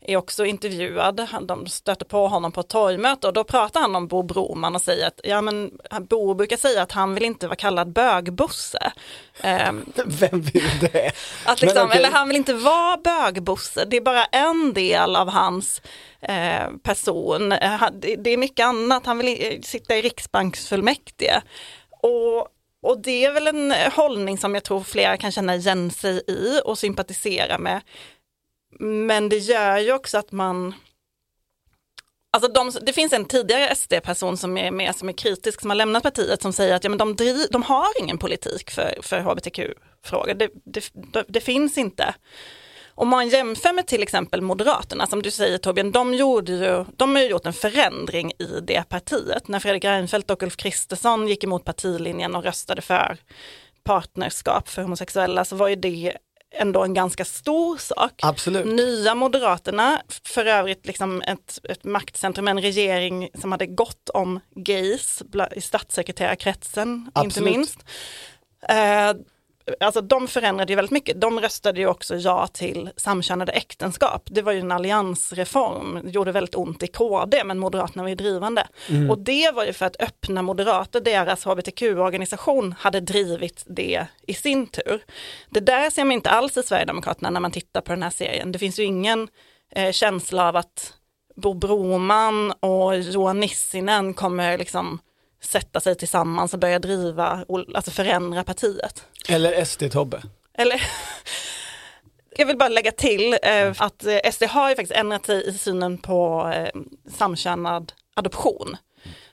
är 0.00 0.16
också 0.16 0.44
intervjuad. 0.44 1.28
De 1.42 1.66
stöter 1.66 2.06
på 2.06 2.28
honom 2.28 2.52
på 2.52 2.60
ett 2.60 2.68
torgmöte 2.68 3.26
och 3.26 3.32
då 3.32 3.44
pratar 3.44 3.80
han 3.80 3.96
om 3.96 4.06
Bo 4.06 4.22
Broman 4.22 4.74
och 4.74 4.82
säger 4.82 5.06
att 5.06 5.20
ja, 5.24 5.40
men 5.40 5.70
Bo 6.00 6.34
brukar 6.34 6.56
säga 6.56 6.82
att 6.82 6.92
han 6.92 7.14
vill 7.14 7.24
inte 7.24 7.46
vara 7.46 7.56
kallad 7.56 7.92
bögbosse. 7.92 8.92
Ehm, 9.42 9.84
Vem 10.06 10.40
vill 10.40 10.70
det? 10.80 11.12
att 11.46 11.62
liksom, 11.62 11.86
okej. 11.86 11.98
Eller 11.98 12.10
han 12.10 12.28
vill 12.28 12.36
inte 12.36 12.54
vara 12.54 12.96
bögbosse, 12.96 13.84
det 13.84 13.96
är 13.96 14.00
bara 14.00 14.24
en 14.24 14.72
del 14.72 15.16
av 15.16 15.28
hans 15.28 15.82
eh, 16.20 16.70
person. 16.82 17.52
Eh, 17.52 17.82
det, 18.18 18.30
är 18.30 18.36
mycket 18.36 18.66
annat, 18.66 19.06
han 19.06 19.18
vill 19.18 19.60
sitta 19.64 19.96
i 19.96 20.02
riksbanksfullmäktige. 20.02 21.42
Och, 22.02 22.48
och 22.82 23.02
det 23.02 23.24
är 23.24 23.32
väl 23.32 23.46
en 23.46 23.72
eh, 23.72 23.92
hållning 23.92 24.38
som 24.38 24.54
jag 24.54 24.64
tror 24.64 24.80
flera 24.80 25.16
kan 25.16 25.32
känna 25.32 25.56
igen 25.56 25.90
sig 25.90 26.22
i 26.26 26.60
och 26.64 26.78
sympatisera 26.78 27.58
med. 27.58 27.80
Men 28.78 29.28
det 29.28 29.38
gör 29.38 29.78
ju 29.78 29.92
också 29.92 30.18
att 30.18 30.32
man 30.32 30.74
Alltså 32.32 32.52
de, 32.52 32.72
det 32.82 32.92
finns 32.92 33.12
en 33.12 33.24
tidigare 33.24 33.74
SD-person 33.74 34.36
som 34.36 34.58
är 34.58 34.70
med 34.70 34.96
som 34.96 35.08
är 35.08 35.12
kritisk 35.12 35.60
som 35.60 35.70
har 35.70 35.74
lämnat 35.74 36.02
partiet 36.02 36.42
som 36.42 36.52
säger 36.52 36.74
att 36.74 36.84
ja, 36.84 36.90
men 36.90 36.98
de, 36.98 37.16
driv, 37.16 37.46
de 37.50 37.62
har 37.62 38.00
ingen 38.00 38.18
politik 38.18 38.70
för, 38.70 38.98
för 39.02 39.20
hbtq-frågor. 39.20 40.34
Det, 40.34 40.48
det, 40.64 40.90
det, 40.92 41.24
det 41.28 41.40
finns 41.40 41.78
inte. 41.78 42.14
Om 43.00 43.08
man 43.08 43.28
jämför 43.28 43.72
med 43.72 43.86
till 43.86 44.02
exempel 44.02 44.42
Moderaterna, 44.42 45.06
som 45.06 45.22
du 45.22 45.30
säger 45.30 45.58
Torbjörn, 45.58 45.92
de, 45.92 46.14
gjorde 46.14 46.52
ju, 46.52 46.84
de 46.96 47.14
har 47.14 47.22
ju 47.22 47.28
gjort 47.28 47.46
en 47.46 47.52
förändring 47.52 48.32
i 48.38 48.60
det 48.62 48.88
partiet. 48.88 49.48
När 49.48 49.60
Fredrik 49.60 49.84
Reinfeldt 49.84 50.30
och 50.30 50.42
Ulf 50.42 50.56
Kristersson 50.56 51.28
gick 51.28 51.44
emot 51.44 51.64
partilinjen 51.64 52.34
och 52.34 52.44
röstade 52.44 52.82
för 52.82 53.16
partnerskap 53.84 54.68
för 54.68 54.82
homosexuella 54.82 55.44
så 55.44 55.56
var 55.56 55.68
ju 55.68 55.76
det 55.76 56.16
ändå 56.54 56.84
en 56.84 56.94
ganska 56.94 57.24
stor 57.24 57.76
sak. 57.76 58.12
Absolut. 58.22 58.66
Nya 58.66 59.14
Moderaterna, 59.14 60.02
för 60.24 60.46
övrigt 60.46 60.86
liksom 60.86 61.22
ett, 61.22 61.58
ett 61.68 61.84
maktcentrum, 61.84 62.48
en 62.48 62.60
regering 62.60 63.28
som 63.40 63.52
hade 63.52 63.66
gått 63.66 64.08
om 64.08 64.40
gays 64.54 65.22
i 65.56 65.60
statssekreterarkretsen, 65.60 66.94
inte 67.06 67.20
Absolut. 67.20 67.56
minst. 67.56 67.78
Eh, 68.68 69.12
alltså 69.80 70.00
de 70.00 70.28
förändrade 70.28 70.72
ju 70.72 70.76
väldigt 70.76 70.90
mycket. 70.90 71.20
De 71.20 71.40
röstade 71.40 71.80
ju 71.80 71.86
också 71.86 72.16
ja 72.16 72.46
till 72.46 72.90
samkönade 72.96 73.52
äktenskap. 73.52 74.22
Det 74.30 74.42
var 74.42 74.52
ju 74.52 74.60
en 74.60 74.72
alliansreform, 74.72 76.00
det 76.04 76.10
gjorde 76.10 76.32
väldigt 76.32 76.54
ont 76.54 76.82
i 76.82 76.86
KD, 76.86 77.44
men 77.44 77.58
Moderaterna 77.58 78.02
var 78.02 78.08
ju 78.08 78.14
drivande. 78.14 78.66
Och 79.10 79.18
det 79.18 79.50
var 79.54 79.64
ju 79.64 79.72
för 79.72 79.86
att 79.86 80.02
öppna 80.02 80.42
Moderater, 80.42 81.00
deras 81.00 81.44
hbtq-organisation, 81.44 82.74
hade 82.78 83.00
drivit 83.00 83.64
det 83.66 84.06
i 84.26 84.34
sin 84.34 84.66
tur. 84.66 85.04
Det 85.50 85.60
där 85.60 85.90
ser 85.90 86.04
man 86.04 86.12
inte 86.12 86.30
alls 86.30 86.56
i 86.56 86.62
Sverigedemokraterna 86.62 87.30
när 87.30 87.40
man 87.40 87.50
tittar 87.50 87.80
på 87.80 87.92
den 87.92 88.02
här 88.02 88.10
serien. 88.10 88.52
Det 88.52 88.58
finns 88.58 88.78
ju 88.78 88.84
ingen 88.84 89.28
eh, 89.70 89.92
känsla 89.92 90.48
av 90.48 90.56
att 90.56 90.94
Bo 91.36 91.54
Broman 91.54 92.52
och 92.60 92.98
Johan 92.98 93.40
Nissinen 93.40 94.14
kommer 94.14 94.58
liksom 94.58 94.98
sätta 95.40 95.80
sig 95.80 95.94
tillsammans 95.94 96.54
och 96.54 96.60
börja 96.60 96.78
driva, 96.78 97.44
alltså 97.74 97.90
förändra 97.90 98.44
partiet. 98.44 99.04
Eller 99.28 99.64
SD-Tobbe. 99.64 100.22
Eller, 100.54 100.82
jag 102.36 102.46
vill 102.46 102.56
bara 102.58 102.68
lägga 102.68 102.92
till 102.92 103.36
eh, 103.42 103.72
att 103.78 104.04
eh, 104.06 104.30
SD 104.32 104.42
har 104.44 104.68
ju 104.70 104.76
faktiskt 104.76 104.98
ändrat 104.98 105.26
sig 105.26 105.48
i 105.48 105.52
synen 105.52 105.98
på 105.98 106.52
eh, 106.54 106.80
samkönad 107.16 107.92
adoption. 108.14 108.76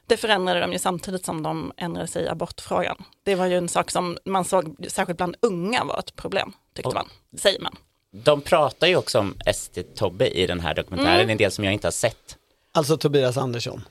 Det 0.08 0.18
förändrade 0.18 0.60
de 0.60 0.74
ju 0.74 0.80
samtidigt 0.80 1.26
som 1.26 1.44
de 1.44 1.72
ändrade 1.78 2.08
sig 2.08 2.24
i 2.24 2.28
abortfrågan. 2.28 3.04
Det 3.24 3.36
var 3.36 3.46
ju 3.46 3.58
en 3.58 3.70
sak 3.70 3.92
som 3.92 4.18
man 4.26 4.46
såg 4.46 4.76
särskilt 4.88 5.18
bland 5.18 5.36
unga 5.42 5.84
var 5.84 6.00
ett 6.00 6.16
problem, 6.16 6.54
tyckte 6.76 6.88
Och- 6.90 6.94
man, 6.96 7.10
säger 7.38 7.60
man. 7.60 7.76
De 8.12 8.42
pratar 8.42 8.88
ju 8.88 8.96
också 8.96 9.20
om 9.20 9.36
SD-Tobbe 9.54 10.28
i 10.28 10.48
den 10.48 10.60
här 10.60 10.74
dokumentären, 10.74 11.30
en 11.30 11.38
del 11.38 11.52
som 11.52 11.64
jag 11.64 11.74
inte 11.74 11.88
har 11.88 11.92
sett. 11.92 12.38
Alltså 12.72 12.98
Tobias 12.98 13.38
Andersson. 13.38 13.84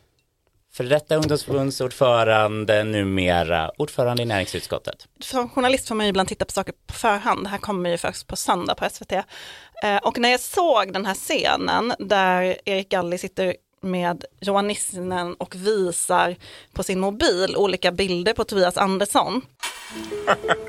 För 0.77 0.85
detta 0.85 1.17
ungdomsförbundsordförande, 1.17 2.85
numera 2.85 3.71
ordförande 3.79 4.23
i 4.23 4.27
näringsutskottet. 4.27 5.07
som 5.21 5.49
journalist 5.49 5.89
får 5.89 5.95
man 5.95 6.07
ju 6.07 6.11
ibland 6.11 6.29
titta 6.29 6.45
på 6.45 6.53
saker 6.53 6.75
på 6.87 6.95
förhand. 6.95 7.45
Det 7.45 7.49
här 7.49 7.59
kommer 7.59 7.91
ju 7.91 7.99
först 7.99 8.27
på 8.27 8.37
söndag 8.37 8.75
på 8.75 8.89
SVT. 8.91 9.13
Eh, 9.13 9.97
och 10.03 10.19
när 10.19 10.29
jag 10.29 10.41
såg 10.41 10.93
den 10.93 11.07
här 11.07 11.15
scenen 11.15 11.95
där 11.99 12.57
Erik 12.65 12.89
Galli 12.89 13.19
sitter 13.19 13.57
med 13.81 14.25
Johan 14.41 14.69
Nissinen 14.69 15.35
och 15.35 15.55
visar 15.55 16.37
på 16.73 16.83
sin 16.83 17.01
mobil 17.01 17.57
olika 17.57 17.93
bilder 17.93 18.33
på 18.33 18.45
Tobias 18.45 18.77
Andersson. 18.77 19.43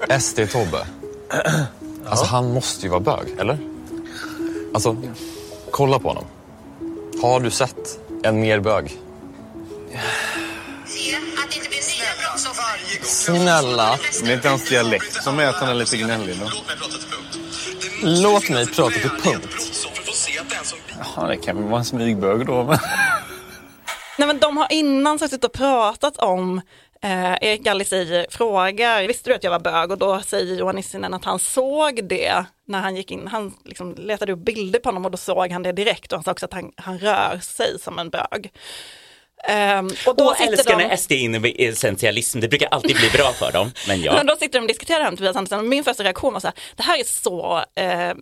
SD-Tobbe. 0.20 0.88
Alltså 2.06 2.26
han 2.26 2.54
måste 2.54 2.86
ju 2.86 2.90
vara 2.90 3.00
bög, 3.00 3.40
eller? 3.40 3.58
Alltså, 4.74 4.98
kolla 5.72 6.00
på 6.00 6.08
honom. 6.08 6.26
Har 7.22 7.40
du 7.40 7.52
sett 7.52 8.00
en 8.24 8.40
mer 8.40 8.60
bög? 8.60 9.07
Snälla. 13.04 14.00
Det 14.24 14.32
är 14.32 14.34
inte 14.34 14.50
hans 14.50 14.70
dialekt 14.70 15.24
som 15.24 15.40
är 15.40 15.48
att 15.48 15.56
han 15.56 15.70
är 15.70 15.74
lite 15.74 15.98
gnällig. 15.98 16.36
Då. 16.40 16.50
Låt 18.04 18.50
mig 18.50 18.66
prata 18.66 18.92
till 18.92 19.10
punkt. 19.10 19.88
Ja, 21.16 21.28
det 21.28 21.38
kan 21.38 21.56
väl 21.56 21.66
vara 21.66 21.80
en 21.80 21.86
smygbög 21.86 22.46
då. 22.46 22.64
Men... 22.64 22.78
Nej, 24.18 24.28
men 24.28 24.40
de 24.40 24.58
har 24.58 24.72
innan 24.72 25.20
suttit 25.20 25.44
och 25.44 25.54
pratat 25.54 26.18
om 26.18 26.62
Eh, 27.02 27.38
Erik 27.42 27.62
Galli 27.64 27.86
säger, 27.86 28.26
frågar, 28.30 29.08
visste 29.08 29.30
du 29.30 29.36
att 29.36 29.44
jag 29.44 29.52
var 29.52 29.60
bög? 29.60 29.92
Och 29.92 29.98
då 29.98 30.20
säger 30.20 30.56
Johan 30.56 30.76
Nissinen 30.76 31.14
att 31.14 31.26
han 31.26 31.40
såg 31.40 32.08
det 32.10 32.46
när 32.66 32.80
han 32.80 32.96
gick 32.96 33.12
in. 33.12 33.28
Han 33.28 33.54
liksom 33.66 33.96
letade 33.98 34.34
upp 34.34 34.40
bilder 34.40 34.80
på 34.80 34.90
honom 34.90 35.06
och 35.06 35.12
då 35.12 35.18
såg 35.18 35.52
han 35.52 35.64
det 35.64 35.72
direkt. 35.72 36.12
Och 36.12 36.18
han 36.18 36.24
sa 36.24 36.32
också 36.32 36.46
att 36.46 36.54
han, 36.54 36.72
han 36.76 37.00
rör 37.00 37.40
sig 37.42 37.80
som 37.80 38.00
en 38.00 38.10
bög. 38.10 38.52
Um, 39.50 39.90
och 40.06 40.16
då 40.16 40.26
och 40.26 40.42
älskar 40.42 40.78
de... 40.78 40.84
när 40.84 40.96
SD 40.96 41.12
är 41.12 41.16
inne 41.16 41.48
i 41.48 41.66
essentialism, 41.66 42.40
det 42.40 42.48
brukar 42.48 42.68
alltid 42.68 42.96
bli 42.96 43.10
bra 43.10 43.32
för 43.32 43.52
dem. 43.52 43.72
Men 43.88 44.02
ja. 44.02 44.14
Men 44.18 44.26
då 44.26 44.36
sitter 44.36 44.60
de 44.60 44.64
och 44.64 44.68
diskuterar 44.68 45.00
det 45.00 45.04
här 45.04 45.12
med 45.12 45.18
Tobias 45.18 45.36
Andersson 45.36 45.70
min 45.70 45.84
första 45.84 46.04
reaktion 46.04 46.34
var 46.34 46.40
så 46.40 46.48
här, 46.48 46.56
det 46.76 46.84
här 46.84 47.00
är 47.00 47.04
så 47.04 47.64
eh, 47.76 48.14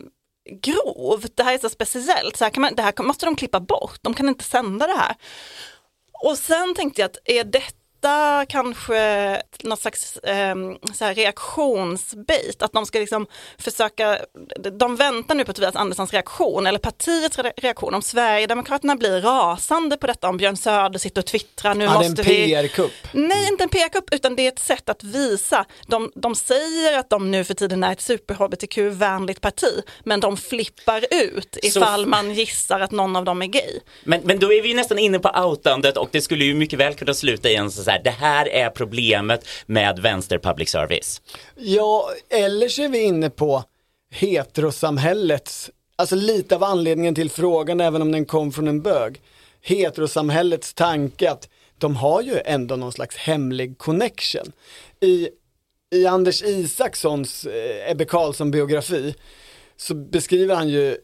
grovt, 0.61 1.37
det 1.37 1.43
här 1.43 1.53
är 1.53 1.57
så 1.57 1.69
speciellt, 1.69 2.37
så 2.37 2.43
här 2.43 2.51
kan 2.51 2.61
man, 2.61 2.75
det 2.75 2.81
här 2.81 3.03
måste 3.03 3.25
de 3.25 3.35
klippa 3.35 3.59
bort, 3.59 3.99
de 4.01 4.13
kan 4.13 4.27
inte 4.27 4.43
sända 4.43 4.87
det 4.87 4.97
här. 4.97 5.15
Och 6.23 6.37
sen 6.37 6.75
tänkte 6.75 7.01
jag 7.01 7.05
att 7.05 7.17
är 7.25 7.43
detta 7.43 7.84
hitta 8.05 8.45
kanske 8.45 9.41
någon 9.63 9.77
slags 9.77 10.17
eh, 10.17 10.55
så 10.93 11.05
reaktionsbit, 11.05 12.61
att 12.61 12.73
de 12.73 12.85
ska 12.85 12.99
liksom 12.99 13.27
försöka, 13.57 14.17
de 14.79 14.95
väntar 14.95 15.35
nu 15.35 15.45
på 15.45 15.53
Tobias 15.53 15.75
Anderssons 15.75 16.13
reaktion 16.13 16.67
eller 16.67 16.79
partiets 16.79 17.39
reaktion. 17.57 17.93
Om 17.93 18.01
Sverigedemokraterna 18.01 18.95
blir 18.95 19.21
rasande 19.21 19.97
på 19.97 20.07
detta, 20.07 20.29
om 20.29 20.37
Björn 20.37 20.57
Söder 20.57 20.99
sitter 20.99 21.21
och 21.21 21.25
twittrar, 21.25 21.75
nu 21.75 21.85
ja, 21.85 21.93
måste 21.93 22.21
vi... 22.21 22.35
det 22.35 22.53
är 22.53 22.59
en 22.59 22.69
PR-kupp. 22.69 22.91
Nej, 23.11 23.47
inte 23.47 23.63
en 23.63 23.69
PR-kupp, 23.69 24.13
utan 24.13 24.35
det 24.35 24.41
är 24.41 24.47
ett 24.47 24.59
sätt 24.59 24.89
att 24.89 25.03
visa. 25.03 25.65
De, 25.87 26.11
de 26.15 26.35
säger 26.35 26.99
att 26.99 27.09
de 27.09 27.31
nu 27.31 27.43
för 27.43 27.53
tiden 27.53 27.83
är 27.83 27.91
ett 27.91 28.01
super-hbtq-vänligt 28.01 29.41
parti, 29.41 29.81
men 30.03 30.19
de 30.19 30.37
flippar 30.37 31.05
ut 31.11 31.57
ifall 31.63 32.03
så... 32.03 32.09
man 32.09 32.33
gissar 32.33 32.79
att 32.79 32.91
någon 32.91 33.15
av 33.15 33.25
dem 33.25 33.41
är 33.41 33.47
gay. 33.47 33.79
Men, 34.03 34.21
men 34.23 34.39
då 34.39 34.53
är 34.53 34.61
vi 34.61 34.73
nästan 34.73 34.99
inne 34.99 35.19
på 35.19 35.29
outandet 35.29 35.97
och 35.97 36.09
det 36.11 36.21
skulle 36.21 36.45
ju 36.45 36.53
mycket 36.53 36.79
väl 36.79 36.93
kunna 36.93 37.13
sluta 37.13 37.49
i 37.49 37.55
en 37.55 37.71
så 37.71 37.83
här, 37.95 38.03
det 38.03 38.09
här 38.09 38.49
är 38.49 38.69
problemet 38.69 39.47
med 39.65 39.99
vänster 39.99 40.39
public 40.39 40.69
service. 40.69 41.21
Ja, 41.55 42.09
eller 42.29 42.67
så 42.67 42.81
är 42.81 42.89
vi 42.89 43.03
inne 43.03 43.29
på 43.29 43.63
heterosamhällets, 44.11 45.71
alltså 45.95 46.15
lite 46.15 46.55
av 46.55 46.63
anledningen 46.63 47.15
till 47.15 47.29
frågan 47.29 47.81
även 47.81 48.01
om 48.01 48.11
den 48.11 48.25
kom 48.25 48.51
från 48.51 48.67
en 48.67 48.81
bög, 48.81 49.21
heterosamhällets 49.61 50.73
tanke 50.73 51.31
att 51.31 51.49
de 51.77 51.95
har 51.95 52.21
ju 52.21 52.39
ändå 52.45 52.75
någon 52.75 52.91
slags 52.91 53.15
hemlig 53.15 53.77
connection. 53.77 54.51
I, 55.01 55.29
i 55.95 56.05
Anders 56.05 56.43
Isakssons 56.43 57.45
eh, 57.45 57.91
Ebbe 57.91 58.05
Carlsson-biografi 58.05 59.15
så 59.77 59.95
beskriver 59.95 60.55
han 60.55 60.69
ju 60.69 60.97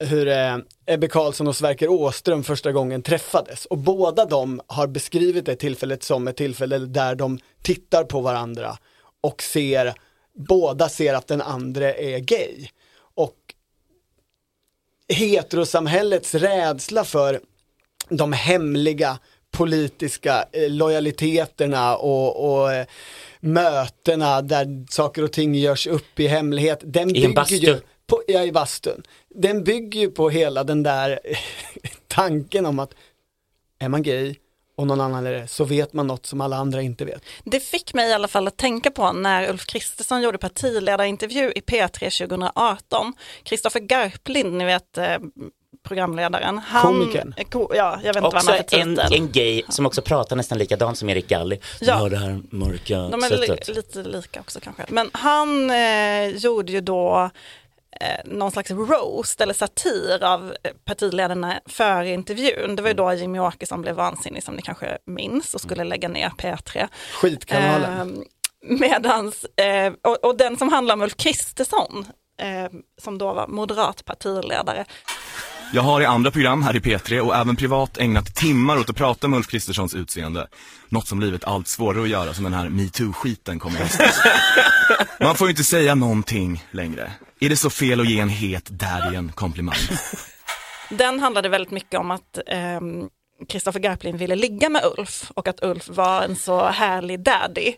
hur 0.00 0.28
eh, 0.28 0.56
Ebbe 0.86 1.08
Carlsson 1.08 1.46
och 1.48 1.56
Sverker 1.56 1.88
Åström 1.88 2.44
första 2.44 2.72
gången 2.72 3.02
träffades. 3.02 3.66
Och 3.66 3.78
båda 3.78 4.24
de 4.24 4.60
har 4.66 4.86
beskrivit 4.86 5.46
det 5.46 5.56
tillfället 5.56 6.02
som 6.02 6.28
ett 6.28 6.36
tillfälle 6.36 6.78
där 6.78 7.14
de 7.14 7.38
tittar 7.62 8.04
på 8.04 8.20
varandra 8.20 8.78
och 9.20 9.42
ser, 9.42 9.94
båda 10.34 10.88
ser 10.88 11.14
att 11.14 11.26
den 11.26 11.40
andra 11.40 11.94
är 11.94 12.18
gay. 12.18 12.68
Och 13.14 13.36
heterosamhällets 15.08 16.34
rädsla 16.34 17.04
för 17.04 17.40
de 18.08 18.32
hemliga 18.32 19.18
politiska 19.50 20.44
eh, 20.52 20.70
lojaliteterna 20.70 21.96
och, 21.96 22.52
och 22.52 22.72
eh, 22.72 22.86
mötena 23.40 24.42
där 24.42 24.86
saker 24.90 25.24
och 25.24 25.32
ting 25.32 25.54
görs 25.54 25.86
upp 25.86 26.20
i 26.20 26.26
hemlighet. 26.26 26.80
Den 26.82 27.16
I 27.16 27.24
en 27.24 27.34
bastu. 27.34 27.56
Ju, 27.56 27.80
på, 28.10 28.22
ja, 28.26 28.42
i 28.42 28.52
bastun. 28.52 29.02
Den 29.28 29.64
bygger 29.64 30.00
ju 30.00 30.10
på 30.10 30.30
hela 30.30 30.64
den 30.64 30.82
där 30.82 31.20
tanken 32.06 32.66
om 32.66 32.78
att 32.78 32.94
är 33.78 33.88
man 33.88 34.02
gay 34.02 34.34
och 34.76 34.86
någon 34.86 35.00
annan 35.00 35.26
är 35.26 35.32
det, 35.32 35.48
så 35.48 35.64
vet 35.64 35.92
man 35.92 36.06
något 36.06 36.26
som 36.26 36.40
alla 36.40 36.56
andra 36.56 36.82
inte 36.82 37.04
vet. 37.04 37.22
Det 37.44 37.60
fick 37.60 37.94
mig 37.94 38.10
i 38.10 38.12
alla 38.12 38.28
fall 38.28 38.48
att 38.48 38.56
tänka 38.56 38.90
på 38.90 39.12
när 39.12 39.50
Ulf 39.50 39.66
Kristersson 39.66 40.22
gjorde 40.22 40.38
partiledarintervju 40.38 41.52
i 41.56 41.60
P3 41.60 42.26
2018. 42.26 43.12
Kristoffer 43.42 43.80
Garplind, 43.80 44.52
ni 44.52 44.64
vet 44.64 44.98
eh, 44.98 45.18
programledaren. 45.82 46.58
Han, 46.58 46.82
Komikern. 46.82 47.34
Ja, 47.52 48.00
jag 48.04 48.14
vet 48.14 48.16
inte 48.16 48.36
också 48.36 48.50
vad 48.50 48.74
en, 48.80 48.98
en 48.98 49.32
gay 49.32 49.62
som 49.68 49.86
också 49.86 50.02
pratar 50.02 50.36
nästan 50.36 50.58
likadant 50.58 50.98
som 50.98 51.08
Erik 51.08 51.28
Galli. 51.28 51.60
Ja. 51.80 51.94
har 51.94 52.10
det 52.10 52.16
här 52.16 52.40
mörka 52.50 52.98
De 52.98 53.22
är 53.22 53.30
li, 53.30 53.74
lite 53.74 54.02
lika 54.02 54.40
också 54.40 54.60
kanske. 54.60 54.82
Men 54.88 55.10
han 55.12 55.70
eh, 55.70 56.28
gjorde 56.28 56.72
ju 56.72 56.80
då 56.80 57.30
eh, 58.00 58.20
någon 58.24 58.50
slags 58.50 58.70
roast 58.70 59.40
eller 59.40 59.54
satir 59.54 60.24
av 60.24 60.54
partiledarna 60.84 61.60
före 61.66 62.10
intervjun. 62.10 62.76
Det 62.76 62.82
var 62.82 62.88
ju 62.88 62.94
då 62.94 63.12
Jimmy 63.12 63.38
Åkesson 63.38 63.82
blev 63.82 63.94
vansinnig 63.94 64.42
som 64.42 64.54
ni 64.54 64.62
kanske 64.62 64.98
minns 65.06 65.54
och 65.54 65.60
skulle 65.60 65.84
lägga 65.84 66.08
ner 66.08 66.28
P3. 66.28 66.88
Skitkanalen. 67.12 68.16
Eh, 68.16 68.78
medans, 68.80 69.44
eh, 69.44 69.92
och, 70.02 70.24
och, 70.24 70.36
den 70.36 70.56
som 70.56 70.68
handlar 70.68 70.94
om 70.94 71.02
Ulf 71.02 71.16
Kristersson, 71.16 72.06
eh, 72.40 72.70
som 73.02 73.18
då 73.18 73.32
var 73.32 73.46
moderat 73.46 74.04
partiledare. 74.04 74.84
Jag 75.72 75.82
har 75.82 76.00
i 76.00 76.04
andra 76.04 76.30
program 76.30 76.62
här 76.62 76.76
i 76.76 76.78
P3 76.78 77.20
och 77.20 77.36
även 77.36 77.56
privat 77.56 77.98
ägnat 77.98 78.34
timmar 78.34 78.78
åt 78.78 78.90
att 78.90 78.96
prata 78.96 79.28
med 79.28 79.36
Ulf 79.36 79.46
Kristerssons 79.46 79.94
utseende. 79.94 80.46
Något 80.88 81.08
som 81.08 81.18
blivit 81.18 81.44
allt 81.44 81.68
svårare 81.68 82.02
att 82.02 82.08
göra 82.08 82.34
som 82.34 82.44
den 82.44 82.54
här 82.54 82.68
metoo-skiten 82.68 83.58
kommer 83.58 83.80
Man 85.24 85.36
får 85.36 85.46
ju 85.46 85.50
inte 85.50 85.64
säga 85.64 85.94
någonting 85.94 86.64
längre. 86.70 87.12
Är 87.40 87.48
det 87.48 87.56
så 87.56 87.70
fel 87.70 88.00
att 88.00 88.10
ge 88.10 88.20
en 88.20 88.28
het 88.28 88.68
därgen 88.70 89.32
komplimang? 89.32 89.76
Den 90.90 91.20
handlade 91.20 91.48
väldigt 91.48 91.70
mycket 91.70 92.00
om 92.00 92.10
att 92.10 92.38
Kristoffer 93.48 93.78
ehm, 93.78 93.82
Garplind 93.82 94.18
ville 94.18 94.36
ligga 94.36 94.68
med 94.68 94.82
Ulf 94.98 95.30
och 95.34 95.48
att 95.48 95.62
Ulf 95.62 95.88
var 95.88 96.22
en 96.22 96.36
så 96.36 96.66
härlig 96.66 97.20
daddy. 97.20 97.74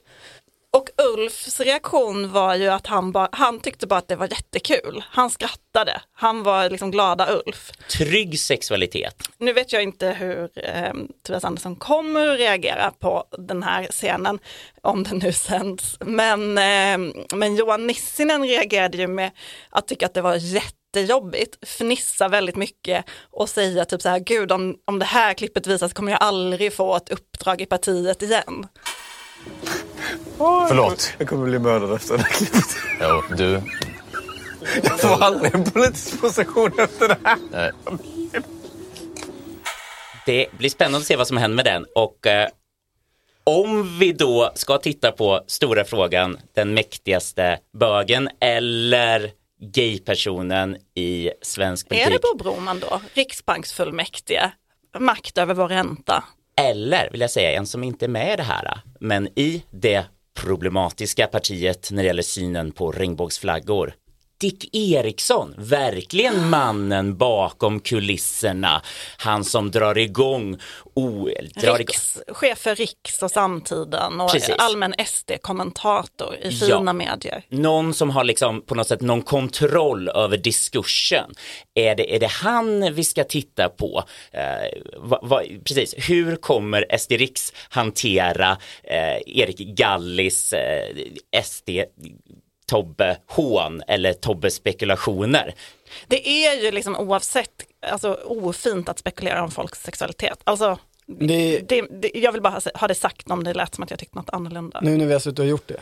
Och 0.77 0.89
Ulfs 1.15 1.61
reaktion 1.61 2.33
var 2.33 2.55
ju 2.55 2.69
att 2.69 2.87
han, 2.87 3.13
ba, 3.13 3.29
han 3.33 3.61
tyckte 3.61 3.87
bara 3.87 3.99
att 3.99 4.09
det 4.09 4.17
var 4.17 4.27
jättekul. 4.27 5.05
Han 5.11 5.31
skrattade, 5.31 6.01
han 6.13 6.43
var 6.43 6.71
liksom 6.71 6.91
glada 6.91 7.29
Ulf. 7.33 7.73
Trygg 7.91 8.41
sexualitet. 8.41 9.15
Nu 9.39 9.53
vet 9.53 9.73
jag 9.73 9.83
inte 9.83 10.09
hur 10.09 10.51
eh, 10.55 10.93
Tobias 11.27 11.45
Andersson 11.45 11.77
kommer 11.77 12.29
att 12.29 12.39
reagera 12.39 12.93
på 12.99 13.25
den 13.39 13.63
här 13.63 13.87
scenen, 13.91 14.39
om 14.83 15.03
den 15.03 15.19
nu 15.19 15.33
sänds. 15.33 15.97
Men, 16.01 16.59
eh, 16.59 17.15
men 17.35 17.57
Johan 17.57 17.87
Nissinen 17.87 18.43
reagerade 18.43 18.97
ju 18.97 19.07
med 19.07 19.31
att 19.71 19.89
tycka 19.89 20.07
att 20.07 20.15
det 20.15 20.23
var 20.23 20.35
jättejobbigt, 20.35 21.69
fnissa 21.69 22.29
väldigt 22.29 22.57
mycket 22.57 23.05
och 23.31 23.49
säga 23.49 23.85
typ 23.85 24.03
så 24.03 24.09
här, 24.09 24.19
gud 24.19 24.53
om, 24.53 24.77
om 24.85 24.99
det 24.99 25.05
här 25.05 25.35
klippet 25.35 25.67
visas 25.67 25.93
kommer 25.93 26.13
jag 26.13 26.23
aldrig 26.23 26.73
få 26.73 26.97
ett 26.97 27.11
uppdrag 27.11 27.61
i 27.61 27.67
partiet 27.67 28.23
igen. 28.23 28.67
Oj, 30.45 30.65
Förlåt. 30.69 31.13
Jag 31.19 31.29
kommer 31.29 31.47
bli 31.47 31.59
mördad 31.59 31.93
efter 31.93 32.17
det 32.17 32.23
här 32.23 32.31
klippet. 32.33 32.77
Jo, 33.01 33.23
du. 33.37 33.63
Jag 34.83 35.01
får 35.01 35.23
aldrig 35.23 35.55
en 35.55 35.65
politisk 35.65 36.21
position 36.21 36.71
efter 36.79 37.09
det 37.09 37.19
här. 37.25 37.39
Nej. 37.51 37.71
Det 40.27 40.47
blir 40.59 40.71
spännande 40.71 40.99
att 40.99 41.05
se 41.05 41.17
vad 41.17 41.29
som 41.29 41.37
händer 41.37 41.57
med 41.57 41.65
den 41.65 41.87
och 41.95 42.27
eh, 42.27 42.49
om 43.45 43.99
vi 43.99 44.13
då 44.13 44.53
ska 44.55 44.79
titta 44.79 45.13
på 45.13 45.45
stora 45.47 45.85
frågan, 45.85 46.39
den 46.55 46.75
mäktigaste 46.75 47.59
bögen 47.79 48.29
eller 48.41 49.31
gaypersonen 49.61 50.77
i 50.95 51.31
svensk 51.43 51.89
politik. 51.89 52.07
Är 52.07 52.11
det 52.11 52.19
Bo 52.23 52.39
Broman 52.39 52.81
då, 52.81 53.01
riksbanksfullmäktige, 53.15 54.51
makt 54.99 55.39
över 55.39 55.55
vår 55.55 55.69
ränta? 55.69 56.25
Eller 56.61 57.11
vill 57.11 57.21
jag 57.21 57.31
säga 57.31 57.53
en 57.53 57.67
som 57.67 57.85
inte 57.85 58.07
är 58.07 58.09
med 58.09 58.33
i 58.33 58.37
det 58.37 58.43
här, 58.43 58.81
men 59.01 59.29
i 59.39 59.65
det 59.71 60.05
problematiska 60.41 61.27
partiet 61.27 61.89
när 61.91 62.03
det 62.03 62.07
gäller 62.07 62.23
synen 62.23 62.73
på 62.73 62.93
regnbågsflaggor. 62.93 63.95
Dick 64.43 64.77
Eriksson, 64.77 65.55
verkligen 65.59 66.49
mannen 66.51 67.17
bakom 67.17 67.81
kulisserna. 67.81 68.83
Han 69.17 69.45
som 69.45 69.71
drar 69.71 69.99
igång, 69.99 70.59
oh, 70.95 71.29
drar 71.63 71.79
Riks, 71.79 72.19
chef 72.29 72.59
för 72.59 72.75
Riks 72.75 73.23
och 73.23 73.31
Samtiden 73.31 74.21
och 74.21 74.33
Precis. 74.33 74.55
allmän 74.59 74.95
SD-kommentator 74.99 76.35
i 76.43 76.49
Ja. 76.61 76.79
fina 76.79 76.93
medier. 76.93 77.43
någon 77.49 77.95
som 77.95 78.11
har 78.11 78.25
liksom 78.25 78.63
på 78.63 78.75
något 78.75 78.89
sätt 78.89 79.01
någon 79.01 79.23
kontroll 79.23 80.09
över 80.09 80.37
diskursen. 80.37 81.35
Är 81.75 81.95
det, 81.95 82.15
är 82.17 82.21
det 82.21 82.31
han 82.31 82.95
vi 82.95 83.05
ska 83.05 83.25
titta 83.25 83.69
på? 83.69 84.05
Eh, 84.33 84.41
va, 84.99 85.19
va, 85.23 85.43
precis, 85.65 85.95
hur 85.99 86.37
kommer 86.37 86.99
SD 86.99 87.13
Riks 87.13 87.53
hantera 87.69 88.51
eh, 88.85 89.17
Erik 89.27 89.59
Gallis 89.59 90.53
eh, 90.53 90.97
SD 91.45 91.71
Tobbe 92.73 93.17
hån 93.27 93.83
eller 93.89 94.13
Tobbe 94.13 94.51
spekulationer? 94.51 95.55
Det 96.07 96.29
är 96.29 96.63
ju 96.63 96.71
liksom 96.71 96.97
oavsett, 96.97 97.65
alltså 97.87 98.15
ofint 98.25 98.89
att 98.89 98.99
spekulera 98.99 99.43
om 99.43 99.51
folks 99.51 99.83
sexualitet. 99.83 100.41
Alltså, 100.45 100.79
Det, 101.07 101.59
det, 101.69 101.83
det, 101.91 102.11
jag 102.15 102.33
vill 102.33 102.43
bara 102.43 102.61
ha, 102.75 102.89
det 102.89 102.95
sagt 102.95 103.31
om 103.31 103.45
det 103.45 103.55
lät 103.55 103.75
som 103.75 103.85
att 103.85 103.91
jag 103.91 103.99
tyckte 103.99 104.19
något 104.19 104.31
annorlunda. 104.31 104.81
nu 104.83 104.97
när 104.97 105.07
vi 105.07 105.13
har 105.13 105.21
suttit 105.21 105.39
och 105.39 105.47
gjort 105.47 105.69
det. 105.69 105.81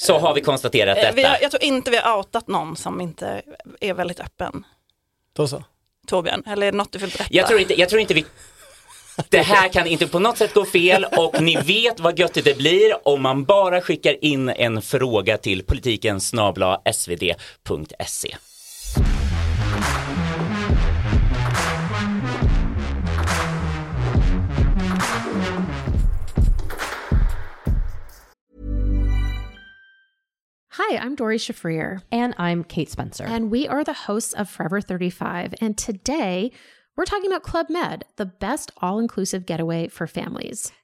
Så 0.00 0.18
har 0.18 0.34
vi 0.34 0.40
konstaterat 0.40 0.98
Eh, 0.98 1.14
Vi 1.14 1.22
detta. 1.22 1.28
har, 1.34 1.38
jag 1.42 1.50
tror 1.50 1.62
inte 1.64 1.90
vi 1.90 1.96
har 1.96 2.16
outat 2.18 2.48
någon 2.48 2.76
som 2.76 3.00
inte 3.00 3.42
är 3.80 3.94
väldigt 3.94 4.20
öppen. 4.20 4.64
Då 5.32 5.48
så. 5.48 5.64
Torbjörn, 6.06 6.42
eller 6.46 6.66
är 6.66 6.72
det 6.72 6.78
något 6.78 6.92
du 6.92 6.98
vill 6.98 7.10
berätta? 7.10 7.28
Jag 7.30 7.46
tror 7.46 7.60
inte, 7.60 7.80
jag 7.80 7.88
tror 7.88 8.00
inte 8.00 8.14
vi 8.14 8.24
det 9.28 9.42
här 9.42 9.68
kan 9.68 9.86
inte 9.86 10.06
på 10.06 10.18
något 10.18 10.38
sätt 10.38 10.54
gå 10.54 10.64
fel 10.64 11.06
och 11.16 11.42
ni 11.42 11.56
vet 11.56 12.00
vad 12.00 12.18
göttigt 12.18 12.44
det 12.44 12.58
blir 12.58 13.08
om 13.08 13.22
man 13.22 13.44
bara 13.44 13.80
skickar 13.80 14.24
in 14.24 14.48
en 14.48 14.82
fråga 14.82 15.36
till 15.36 15.64
politiken 15.64 16.20
snabla 16.20 16.80
svd.se. 16.92 18.36
Hi, 30.90 30.96
I'm 30.98 31.14
Dory 31.14 31.38
Shafrir. 31.38 32.02
And 32.10 32.34
I'm 32.36 32.64
Kate 32.64 32.90
Spencer. 32.90 33.24
And 33.24 33.50
we 33.50 33.68
are 33.68 33.84
the 33.84 33.92
hosts 33.92 34.32
of 34.32 34.48
Forever 34.48 34.80
35. 34.80 35.54
And 35.60 35.78
today 35.78 36.50
we're 37.00 37.06
talking 37.06 37.32
about 37.32 37.42
Club 37.42 37.70
Med, 37.70 38.04
the 38.16 38.26
best 38.26 38.72
all 38.82 38.98
inclusive 38.98 39.46
getaway 39.46 39.88
for 39.88 40.06
families. 40.06 40.70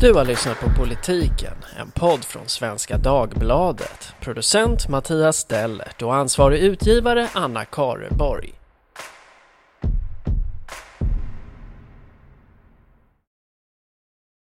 Du 0.00 0.14
har 0.14 0.24
lyssnat 0.24 0.60
på 0.60 0.70
Politiken, 0.78 1.54
en 1.78 1.90
podd 1.90 2.24
från 2.24 2.48
Svenska 2.48 2.98
Dagbladet. 2.98 4.14
Producent 4.20 4.88
Mattias 4.88 5.36
Stellert 5.36 6.02
och 6.02 6.14
ansvarig 6.14 6.58
utgivare 6.60 7.28
Anna 7.34 7.64
Kareborg. 7.64 8.63